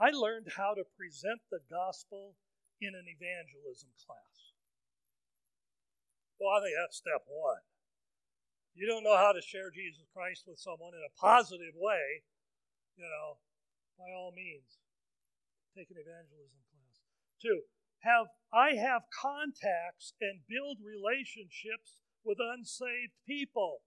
I 0.00 0.10
learned 0.16 0.56
how 0.56 0.72
to 0.72 0.88
present 0.96 1.44
the 1.50 1.60
gospel 1.68 2.36
in 2.80 2.96
an 2.96 3.04
evangelism 3.04 3.92
class. 4.00 4.56
Well, 6.40 6.56
I 6.56 6.64
think 6.64 6.72
that's 6.80 6.96
step 6.96 7.20
one. 7.28 7.60
You 8.72 8.88
don't 8.88 9.04
know 9.04 9.20
how 9.20 9.36
to 9.36 9.44
share 9.44 9.68
Jesus 9.68 10.08
Christ 10.16 10.48
with 10.48 10.56
someone 10.56 10.96
in 10.96 11.04
a 11.04 11.12
positive 11.20 11.76
way, 11.76 12.24
you 12.96 13.04
know, 13.04 13.36
by 14.00 14.08
all 14.16 14.32
means, 14.32 14.80
take 15.76 15.92
an 15.92 16.00
evangelism 16.00 16.64
class. 16.72 17.04
Two, 17.36 17.68
have 18.00 18.32
I 18.48 18.80
have 18.80 19.12
contacts 19.12 20.16
and 20.24 20.48
build 20.48 20.80
relationships 20.80 22.00
with 22.24 22.40
unsaved 22.40 23.14
people. 23.28 23.84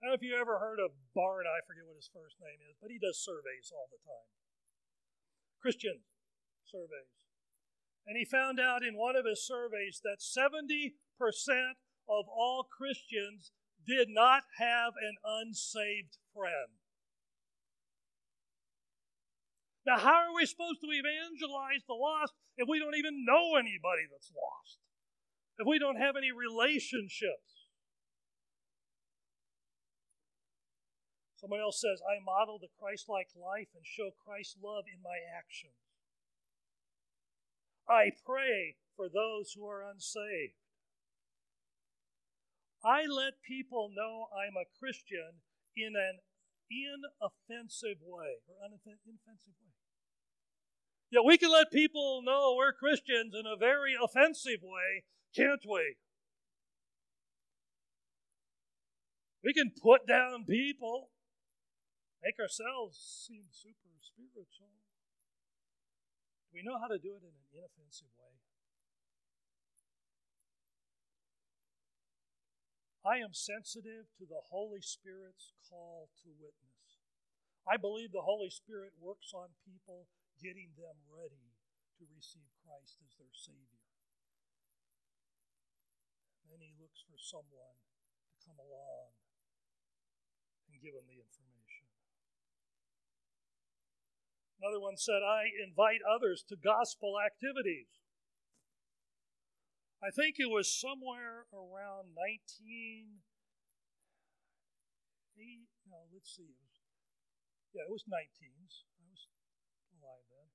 I 0.00 0.08
don't 0.08 0.16
know 0.16 0.18
if 0.18 0.24
you 0.24 0.32
ever 0.32 0.58
heard 0.58 0.80
of 0.80 0.96
Barna, 1.12 1.52
I 1.52 1.60
forget 1.68 1.84
what 1.84 2.00
his 2.00 2.08
first 2.08 2.40
name 2.40 2.64
is, 2.64 2.80
but 2.80 2.88
he 2.88 2.96
does 2.96 3.20
surveys 3.20 3.68
all 3.68 3.92
the 3.92 4.00
time. 4.00 4.32
Christian 5.60 6.08
surveys. 6.64 7.28
And 8.08 8.16
he 8.16 8.24
found 8.24 8.58
out 8.58 8.80
in 8.82 8.96
one 8.96 9.14
of 9.14 9.28
his 9.28 9.44
surveys 9.44 10.00
that 10.02 10.24
70% 10.24 10.96
of 12.08 12.24
all 12.32 12.64
Christians 12.64 13.52
did 13.86 14.08
not 14.08 14.44
have 14.56 14.96
an 14.96 15.20
unsaved 15.20 16.16
friend. 16.34 16.79
Now, 19.90 19.98
how 19.98 20.22
are 20.22 20.34
we 20.38 20.46
supposed 20.46 20.78
to 20.86 20.94
evangelize 20.94 21.82
the 21.82 21.98
lost 21.98 22.30
if 22.54 22.70
we 22.70 22.78
don't 22.78 22.94
even 22.94 23.26
know 23.26 23.58
anybody 23.58 24.06
that's 24.06 24.30
lost? 24.30 24.78
If 25.58 25.66
we 25.66 25.82
don't 25.82 25.98
have 25.98 26.14
any 26.14 26.30
relationships? 26.30 27.66
Someone 31.34 31.58
else 31.58 31.82
says, 31.82 31.98
I 32.06 32.22
model 32.22 32.62
the 32.62 32.70
Christ 32.78 33.10
like 33.10 33.34
life 33.34 33.74
and 33.74 33.82
show 33.82 34.14
Christ's 34.14 34.62
love 34.62 34.86
in 34.86 35.02
my 35.02 35.18
actions. 35.26 35.74
I 37.90 38.14
pray 38.14 38.78
for 38.94 39.10
those 39.10 39.58
who 39.58 39.66
are 39.66 39.82
unsaved. 39.82 40.54
I 42.86 43.10
let 43.10 43.42
people 43.42 43.90
know 43.90 44.30
I'm 44.30 44.54
a 44.54 44.70
Christian 44.78 45.42
in 45.74 45.98
an 45.98 46.22
inoffensive 46.70 47.98
way 48.06 48.38
or 48.46 48.54
inoffensive 48.62 49.58
way. 49.58 49.79
Yeah, 51.10 51.26
we 51.26 51.38
can 51.38 51.50
let 51.50 51.72
people 51.72 52.22
know 52.22 52.54
we're 52.56 52.72
Christians 52.72 53.34
in 53.34 53.42
a 53.42 53.58
very 53.58 53.98
offensive 53.98 54.62
way, 54.62 55.02
can't 55.34 55.66
we? 55.66 55.96
We 59.42 59.52
can 59.52 59.72
put 59.74 60.06
down 60.06 60.44
people, 60.46 61.10
make 62.22 62.38
ourselves 62.38 62.94
seem 63.26 63.50
super 63.50 63.98
spiritual. 63.98 64.70
We 66.54 66.62
know 66.62 66.78
how 66.78 66.86
to 66.86 66.98
do 66.98 67.18
it 67.18 67.26
in 67.26 67.34
an 67.34 67.46
inoffensive 67.58 68.14
way. 68.14 68.38
I 73.02 73.18
am 73.18 73.32
sensitive 73.32 74.12
to 74.18 74.26
the 74.28 74.46
Holy 74.50 74.82
Spirit's 74.82 75.54
call 75.66 76.10
to 76.22 76.28
witness. 76.38 77.02
I 77.66 77.78
believe 77.78 78.12
the 78.12 78.28
Holy 78.28 78.50
Spirit 78.50 78.92
works 79.00 79.32
on 79.34 79.56
people, 79.64 80.06
getting 80.40 80.72
them 80.74 80.96
ready 81.06 81.52
to 82.00 82.08
receive 82.08 82.48
Christ 82.64 82.98
as 83.04 83.14
their 83.20 83.32
Savior. 83.36 83.84
Then 86.48 86.64
He 86.64 86.74
looks 86.80 87.04
for 87.06 87.20
someone 87.20 87.78
to 88.26 88.34
come 88.42 88.58
along 88.58 89.14
and 90.66 90.80
give 90.82 90.96
them 90.96 91.06
the 91.06 91.20
information. 91.20 91.86
Another 94.60 94.80
one 94.80 94.96
said, 94.96 95.24
I 95.24 95.48
invite 95.48 96.04
others 96.04 96.44
to 96.48 96.56
gospel 96.56 97.16
activities. 97.16 97.88
I 100.00 100.08
think 100.08 100.36
it 100.40 100.48
was 100.48 100.68
somewhere 100.68 101.44
around 101.52 102.16
19. 102.16 103.20
no, 105.88 106.08
let's 106.12 106.32
see. 106.36 106.56
Yeah, 107.72 107.84
it 107.84 107.92
was 107.92 108.04
19s. 108.04 108.84
I 108.96 109.04
was 109.08 109.28
alive 109.96 110.24
then. 110.28 110.48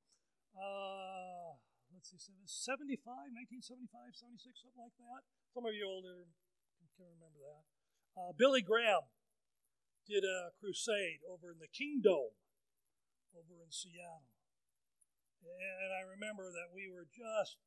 Uh, 0.56 1.60
let's 1.92 2.10
see, 2.10 2.20
75, 2.20 3.04
1975, 3.04 4.16
76, 4.16 4.64
something 4.64 4.80
like 4.80 4.96
that. 4.98 5.28
Some 5.52 5.68
of 5.68 5.76
you 5.76 5.84
older 5.84 6.32
can 6.96 7.12
remember 7.20 7.44
that. 7.44 7.64
Uh, 8.16 8.32
Billy 8.32 8.64
Graham 8.64 9.12
did 10.08 10.24
a 10.24 10.56
crusade 10.56 11.20
over 11.28 11.52
in 11.52 11.60
the 11.60 11.68
Kingdome 11.68 12.40
over 13.36 13.60
in 13.60 13.72
Seattle. 13.72 14.32
And 15.44 15.92
I 15.92 16.02
remember 16.08 16.50
that 16.50 16.74
we 16.74 16.88
were 16.88 17.06
just 17.06 17.60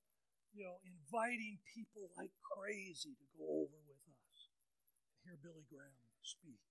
you 0.56 0.64
know, 0.64 0.80
inviting 0.82 1.60
people 1.62 2.10
like 2.16 2.32
crazy 2.40 3.14
to 3.14 3.26
go 3.36 3.68
over 3.68 3.78
with 3.84 4.02
us 4.08 4.48
and 4.48 5.28
hear 5.28 5.36
Billy 5.38 5.68
Graham 5.68 6.08
speak. 6.24 6.64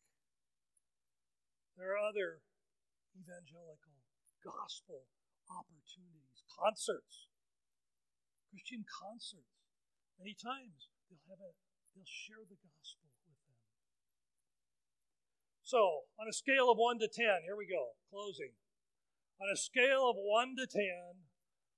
There 1.77 1.93
are 1.93 2.01
other 2.01 2.41
evangelical 3.13 4.01
gospel 4.41 5.05
opportunities, 5.49 6.43
concerts, 6.51 7.31
Christian 8.51 8.83
concerts. 8.87 9.55
Many 10.19 10.37
times 10.37 10.91
they'll 11.07 11.23
have 11.31 11.41
a 11.41 11.51
they'll 11.95 12.07
share 12.07 12.45
the 12.45 12.59
gospel 12.61 13.09
with 13.25 13.39
them. 13.47 13.57
So, 15.63 16.07
on 16.19 16.29
a 16.29 16.35
scale 16.35 16.69
of 16.71 16.77
1 16.77 16.99
to 16.99 17.09
10, 17.09 17.43
here 17.43 17.57
we 17.57 17.67
go, 17.67 17.97
closing. 18.07 18.55
On 19.41 19.49
a 19.51 19.57
scale 19.57 20.09
of 20.09 20.15
1 20.17 20.55
to 20.57 20.65
10, 20.65 21.27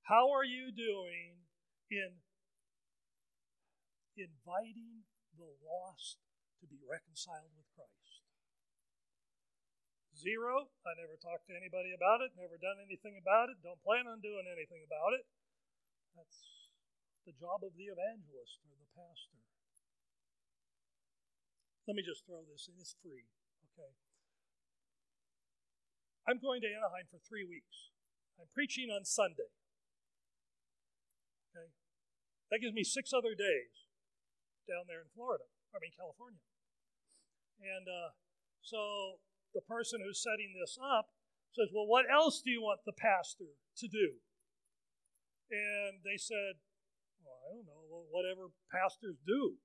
how 0.07 0.31
are 0.31 0.45
you 0.45 0.71
doing 0.71 1.47
in 1.89 2.21
inviting 4.19 5.07
the 5.39 5.47
lost 5.63 6.19
to 6.59 6.67
be 6.67 6.83
reconciled 6.83 7.55
with 7.55 7.67
Christ. 7.71 7.98
Zero, 10.19 10.67
I 10.83 10.99
never 10.99 11.15
talked 11.15 11.47
to 11.47 11.55
anybody 11.55 11.95
about 11.95 12.19
it, 12.19 12.35
never 12.35 12.59
done 12.59 12.75
anything 12.83 13.15
about 13.15 13.47
it, 13.47 13.63
don't 13.63 13.79
plan 13.79 14.03
on 14.03 14.19
doing 14.19 14.43
anything 14.51 14.83
about 14.83 15.15
it. 15.15 15.23
That's 16.11 16.67
the 17.23 17.31
job 17.31 17.63
of 17.63 17.71
the 17.79 17.87
evangelist 17.87 18.59
or 18.67 18.75
the 18.75 18.91
pastor. 18.91 19.39
Let 21.87 21.95
me 21.95 22.03
just 22.03 22.27
throw 22.27 22.43
this 22.51 22.67
in, 22.67 22.75
it's 22.83 22.99
free, 22.99 23.31
okay? 23.71 23.95
I'm 26.27 26.43
going 26.43 26.59
to 26.61 26.69
Anaheim 26.69 27.07
for 27.07 27.23
three 27.23 27.47
weeks. 27.47 27.95
I'm 28.35 28.51
preaching 28.51 28.91
on 28.91 29.07
Sunday. 29.07 29.55
Okay? 31.55 31.71
That 32.51 32.59
gives 32.59 32.75
me 32.75 32.83
six 32.83 33.15
other 33.15 33.39
days 33.39 33.87
down 34.67 34.83
there 34.91 34.99
in 34.99 35.09
Florida, 35.15 35.47
I 35.71 35.79
mean, 35.79 35.95
California. 35.95 36.43
And 37.63 37.87
uh, 37.87 38.11
so 38.59 39.23
the 39.53 39.65
person 39.65 40.01
who's 40.03 40.21
setting 40.21 40.53
this 40.53 40.77
up 40.77 41.09
says, 41.53 41.69
Well, 41.73 41.87
what 41.87 42.05
else 42.09 42.41
do 42.41 42.51
you 42.51 42.61
want 42.61 42.81
the 42.85 42.95
pastor 42.95 43.57
to 43.77 43.87
do? 43.87 44.21
And 45.49 46.05
they 46.05 46.17
said, 46.17 46.61
Well, 47.25 47.39
I 47.45 47.57
don't 47.57 47.65
know, 47.65 48.05
whatever 48.13 48.53
pastors 48.69 49.17
do 49.25 49.57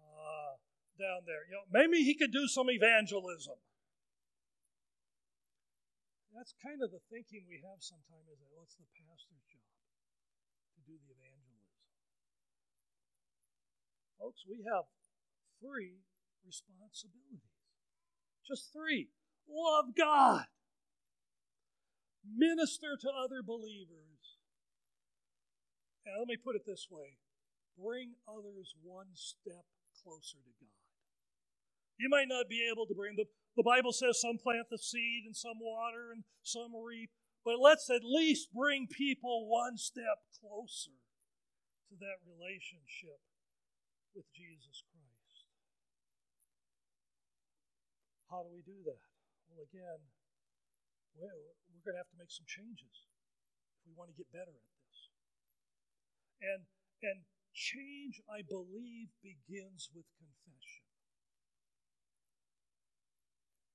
uh, 0.00 0.56
down 0.96 1.28
there. 1.28 1.44
You 1.48 1.60
know, 1.60 1.66
maybe 1.68 2.04
he 2.04 2.16
could 2.16 2.32
do 2.32 2.48
some 2.48 2.70
evangelism. 2.70 3.60
That's 6.32 6.56
kind 6.64 6.80
of 6.80 6.88
the 6.88 7.04
thinking 7.12 7.44
we 7.44 7.60
have 7.60 7.84
sometimes 7.84 8.24
is 8.32 8.40
that 8.40 8.48
what's 8.56 8.74
the 8.80 8.88
pastor's 8.96 9.44
job? 9.52 9.68
To 10.74 10.80
do 10.88 10.96
the 10.96 11.12
evangelism. 11.12 11.76
Folks, 14.16 14.48
we 14.48 14.64
have 14.64 14.88
three 15.60 16.00
responsibilities. 16.40 17.61
Just 18.46 18.72
three. 18.72 19.08
Love 19.48 19.94
God, 19.96 20.46
minister 22.24 22.96
to 23.00 23.08
other 23.08 23.42
believers. 23.42 24.38
And 26.06 26.18
let 26.18 26.26
me 26.26 26.36
put 26.36 26.56
it 26.56 26.62
this 26.66 26.88
way 26.90 27.18
bring 27.78 28.12
others 28.28 28.74
one 28.82 29.08
step 29.14 29.64
closer 30.02 30.36
to 30.36 30.52
God. 30.60 30.76
You 31.98 32.08
might 32.08 32.28
not 32.28 32.48
be 32.48 32.68
able 32.70 32.86
to 32.86 32.94
bring 32.94 33.16
the 33.16 33.26
the 33.56 33.62
Bible 33.62 33.92
says 33.92 34.20
some 34.20 34.38
plant 34.38 34.68
the 34.70 34.78
seed 34.78 35.24
and 35.26 35.36
some 35.36 35.60
water 35.60 36.12
and 36.12 36.24
some 36.42 36.72
reap, 36.72 37.10
but 37.44 37.60
let's 37.60 37.90
at 37.90 38.00
least 38.02 38.48
bring 38.54 38.86
people 38.88 39.48
one 39.48 39.76
step 39.76 40.24
closer 40.40 40.96
to 41.90 41.94
that 42.00 42.24
relationship 42.24 43.20
with 44.14 44.24
Jesus 44.32 44.82
Christ. 44.88 44.91
How 48.32 48.40
do 48.40 48.48
we 48.48 48.64
do 48.64 48.80
that? 48.88 49.04
Well, 49.52 49.60
again, 49.60 50.08
we're 51.12 51.84
going 51.84 51.92
to 51.92 52.00
have 52.00 52.08
to 52.08 52.16
make 52.16 52.32
some 52.32 52.48
changes 52.48 53.12
if 53.76 53.84
we 53.84 53.92
want 53.92 54.08
to 54.08 54.16
get 54.16 54.32
better 54.32 54.56
at 54.56 54.64
this. 54.64 54.98
And, 56.40 56.64
and 57.04 57.28
change, 57.52 58.24
I 58.24 58.40
believe, 58.40 59.12
begins 59.20 59.92
with 59.92 60.08
confession. 60.16 60.88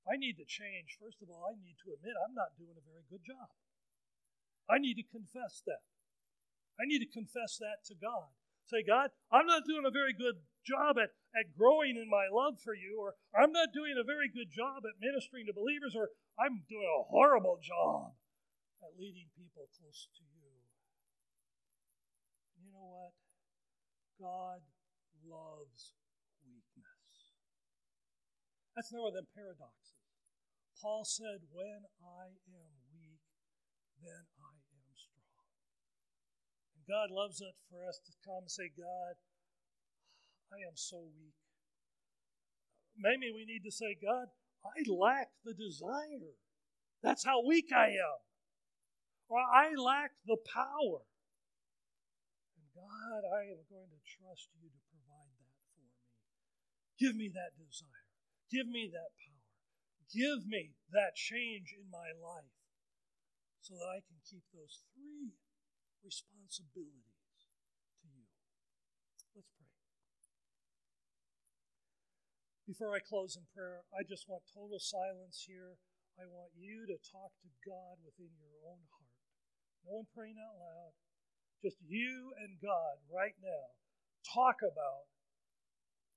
I 0.10 0.18
need 0.18 0.42
to 0.42 0.48
change. 0.50 0.98
First 0.98 1.22
of 1.22 1.30
all, 1.30 1.46
I 1.46 1.54
need 1.62 1.78
to 1.86 1.94
admit 1.94 2.18
I'm 2.18 2.34
not 2.34 2.58
doing 2.58 2.74
a 2.74 2.82
very 2.82 3.06
good 3.06 3.22
job. 3.22 3.54
I 4.66 4.82
need 4.82 4.98
to 4.98 5.06
confess 5.06 5.62
that. 5.70 5.86
I 6.82 6.90
need 6.90 7.06
to 7.06 7.12
confess 7.14 7.62
that 7.62 7.86
to 7.92 7.94
God. 7.94 8.34
Say, 8.66 8.82
God, 8.82 9.14
I'm 9.30 9.46
not 9.46 9.70
doing 9.70 9.86
a 9.86 9.94
very 9.94 10.18
good 10.18 10.42
job 10.68 11.00
at, 11.00 11.16
at 11.32 11.56
growing 11.56 11.96
in 11.96 12.12
my 12.12 12.28
love 12.28 12.60
for 12.60 12.76
you, 12.76 13.00
or 13.00 13.16
I'm 13.32 13.56
not 13.56 13.72
doing 13.72 13.96
a 13.96 14.04
very 14.04 14.28
good 14.28 14.52
job 14.52 14.84
at 14.84 15.00
ministering 15.00 15.48
to 15.48 15.56
believers, 15.56 15.96
or 15.96 16.12
I'm 16.36 16.68
doing 16.68 16.92
a 16.92 17.08
horrible 17.08 17.58
job 17.64 18.12
at 18.84 19.00
leading 19.00 19.32
people 19.32 19.72
close 19.80 20.12
to 20.20 20.24
you. 20.28 20.52
You 22.60 22.76
know 22.76 22.92
what? 22.92 23.16
God 24.20 24.62
loves 25.24 25.96
weakness. 26.44 27.08
That's 28.76 28.92
no 28.92 29.08
more 29.08 29.16
than 29.16 29.26
paradoxes. 29.32 29.98
Paul 30.78 31.02
said, 31.08 31.42
When 31.50 31.90
I 32.04 32.38
am 32.46 32.74
weak, 32.94 33.26
then 33.98 34.30
I 34.38 34.54
am 34.54 34.90
strong. 34.94 35.50
And 36.78 36.86
God 36.86 37.10
loves 37.10 37.42
it 37.42 37.58
for 37.70 37.82
us 37.88 37.98
to 38.06 38.14
come 38.22 38.46
and 38.46 38.54
say, 38.54 38.70
God, 38.70 39.18
I 40.58 40.66
am 40.66 40.74
so 40.74 40.98
weak. 40.98 41.38
maybe 42.98 43.30
we 43.30 43.46
need 43.46 43.62
to 43.62 43.70
say, 43.70 43.94
God, 43.94 44.34
I 44.66 44.82
lack 44.90 45.30
the 45.46 45.54
desire. 45.54 46.34
That's 47.06 47.22
how 47.22 47.46
weak 47.46 47.70
I 47.70 47.94
am. 47.94 48.20
Or 49.30 49.38
I 49.38 49.78
lack 49.78 50.18
the 50.26 50.42
power. 50.42 51.06
And 52.58 52.66
God, 52.74 53.22
I 53.22 53.54
am 53.54 53.70
going 53.70 53.94
to 53.94 54.02
trust 54.02 54.50
you 54.58 54.74
to 54.74 54.82
provide 54.90 55.30
that 55.38 55.54
for 55.62 55.78
me. 55.78 55.94
Give 56.98 57.14
me 57.14 57.30
that 57.38 57.54
desire. 57.54 58.10
Give 58.50 58.66
me 58.66 58.90
that 58.90 59.14
power. 59.14 59.38
Give 60.10 60.42
me 60.50 60.74
that 60.90 61.14
change 61.14 61.76
in 61.78 61.86
my 61.92 62.18
life 62.18 62.58
so 63.62 63.76
that 63.78 63.86
I 63.86 64.02
can 64.02 64.18
keep 64.26 64.48
those 64.56 64.82
three 64.96 65.38
responsibilities 66.02 67.14
to 68.02 68.08
you. 68.08 68.26
Let's 69.36 69.52
pray. 69.60 69.68
Before 72.68 72.92
I 72.92 73.00
close 73.00 73.40
in 73.40 73.48
prayer, 73.56 73.88
I 73.96 74.04
just 74.04 74.28
want 74.28 74.44
total 74.52 74.76
silence 74.76 75.48
here. 75.48 75.80
I 76.20 76.28
want 76.28 76.52
you 76.60 76.84
to 76.84 77.00
talk 77.00 77.32
to 77.40 77.50
God 77.64 78.04
within 78.04 78.36
your 78.36 78.60
own 78.68 78.84
heart. 78.92 79.16
No 79.88 80.04
one 80.04 80.12
praying 80.12 80.36
out 80.36 80.60
loud. 80.60 80.92
Just 81.64 81.80
you 81.88 82.36
and 82.36 82.60
God 82.60 83.00
right 83.08 83.40
now. 83.40 83.72
Talk 84.20 84.60
about 84.60 85.08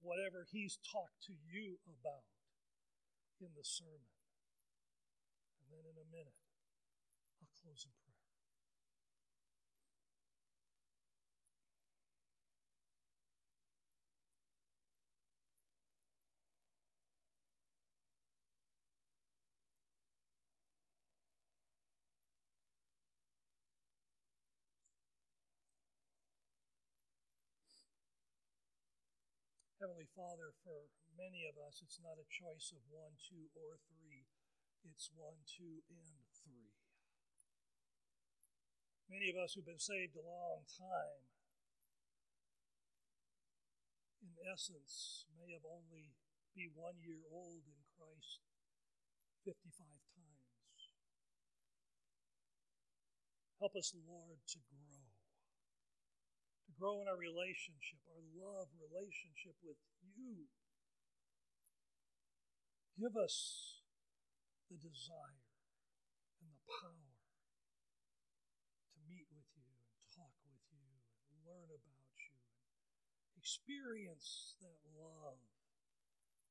whatever 0.03 0.43
He's 0.51 0.83
talked 0.83 1.23
to 1.31 1.39
you 1.39 1.79
about 1.87 2.27
in 3.39 3.55
the 3.55 3.63
sermon. 3.63 4.11
And 5.63 5.71
then 5.71 5.87
in 5.87 6.03
a 6.03 6.09
minute, 6.11 6.43
I'll 7.39 7.55
close 7.63 7.87
in 7.87 7.95
prayer. 8.03 8.10
Heavenly 29.81 30.13
Father, 30.13 30.53
for 30.61 30.93
many 31.17 31.49
of 31.49 31.57
us, 31.57 31.81
it's 31.81 31.97
not 32.05 32.21
a 32.21 32.29
choice 32.29 32.69
of 32.69 32.85
one, 32.93 33.17
two, 33.17 33.49
or 33.57 33.81
three. 33.89 34.29
It's 34.85 35.09
one, 35.17 35.41
two, 35.49 35.81
and 35.89 36.21
three. 36.37 36.77
Many 39.09 39.33
of 39.33 39.41
us 39.41 39.57
who've 39.57 39.65
been 39.65 39.81
saved 39.81 40.21
a 40.21 40.29
long 40.29 40.69
time, 40.69 41.25
in 44.21 44.37
essence, 44.45 45.25
may 45.33 45.49
have 45.57 45.65
only 45.65 46.13
be 46.53 46.69
one 46.77 47.01
year 47.01 47.25
old 47.33 47.65
in 47.65 47.81
Christ 47.97 48.45
55 49.49 49.81
times. 50.13 50.81
Help 53.57 53.73
us, 53.81 53.97
Lord, 53.97 54.45
to 54.45 54.61
grow 54.69 55.00
grow 56.81 57.05
in 57.05 57.13
our 57.13 57.21
relationship, 57.21 58.01
our 58.09 58.25
love 58.33 58.73
relationship 58.81 59.53
with 59.61 59.77
you. 60.17 60.49
Give 62.97 63.13
us 63.21 63.85
the 64.73 64.81
desire 64.81 65.45
and 66.41 66.49
the 66.49 66.65
power 66.81 67.13
to 68.97 68.99
meet 69.13 69.29
with 69.29 69.45
you 69.61 69.69
and 69.69 70.09
talk 70.09 70.33
with 70.49 70.65
you 70.73 70.89
and 71.29 71.37
learn 71.45 71.69
about 71.69 72.17
you 72.17 72.41
and 73.29 73.37
experience 73.37 74.57
that 74.65 74.81
love 74.97 75.45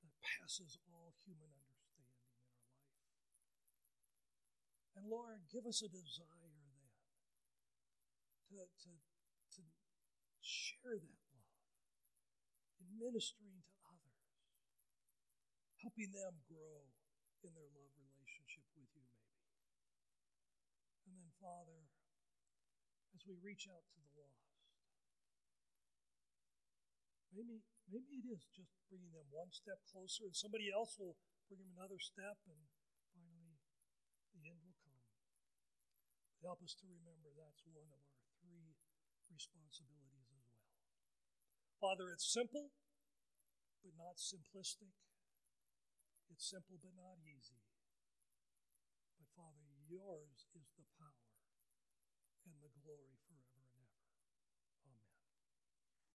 that 0.05 0.13
passes 0.21 0.77
all 0.85 1.17
human 1.25 1.49
understanding 1.57 2.29
in 2.37 2.85
our 2.85 3.01
life. 4.13 4.45
And 4.93 5.03
Lord, 5.09 5.49
give 5.49 5.65
us 5.65 5.81
a 5.81 5.89
desire 5.89 6.53
then 6.53 6.85
to, 8.53 8.61
to 8.61 9.08
share 10.49 10.97
that 10.97 11.19
love 11.29 11.53
in 12.81 12.89
ministering 12.97 13.61
to 13.61 13.73
others, 13.85 14.25
helping 15.77 16.09
them 16.09 16.41
grow 16.49 16.89
in 17.45 17.53
their 17.53 17.69
love 17.69 17.93
relationship 18.01 18.65
with 18.73 18.89
you, 18.97 19.05
maybe. 19.05 19.53
And 21.05 21.13
then, 21.13 21.29
Father, 21.37 21.85
as 23.13 23.21
we 23.29 23.37
reach 23.37 23.69
out 23.69 23.85
to 23.93 23.99
the 24.01 24.09
lost, 24.17 24.57
maybe, 27.29 27.61
maybe 27.85 28.17
it 28.17 28.25
is 28.25 28.49
just 28.49 28.73
bringing 28.89 29.13
them 29.13 29.29
one 29.29 29.53
step 29.53 29.85
closer, 29.85 30.25
and 30.25 30.33
somebody 30.33 30.73
else 30.73 30.97
will 30.97 31.13
bring 31.45 31.61
them 31.61 31.77
another 31.77 32.01
step, 32.01 32.41
and 32.49 32.65
finally 33.13 33.61
the 34.33 34.49
end 34.49 34.59
will 34.65 34.77
come. 34.81 34.97
Help 36.41 36.59
us 36.65 36.73
to 36.81 36.89
remember 36.89 37.29
that's 37.37 37.61
one 37.63 37.77
of 37.77 37.85
our 37.93 38.09
three 38.41 38.73
responsibilities 39.29 40.18
Father, 41.79 42.11
it's 42.11 42.27
simple, 42.27 42.75
but 43.79 43.95
not 43.95 44.19
simplistic. 44.19 44.91
It's 46.27 46.43
simple, 46.43 46.75
but 46.83 46.91
not 46.91 47.23
easy. 47.23 47.63
But 49.15 49.31
Father, 49.31 49.71
yours 49.87 50.51
is 50.59 50.67
the 50.75 50.83
power 50.99 51.39
and 52.43 52.59
the 52.59 52.71
glory 52.83 53.18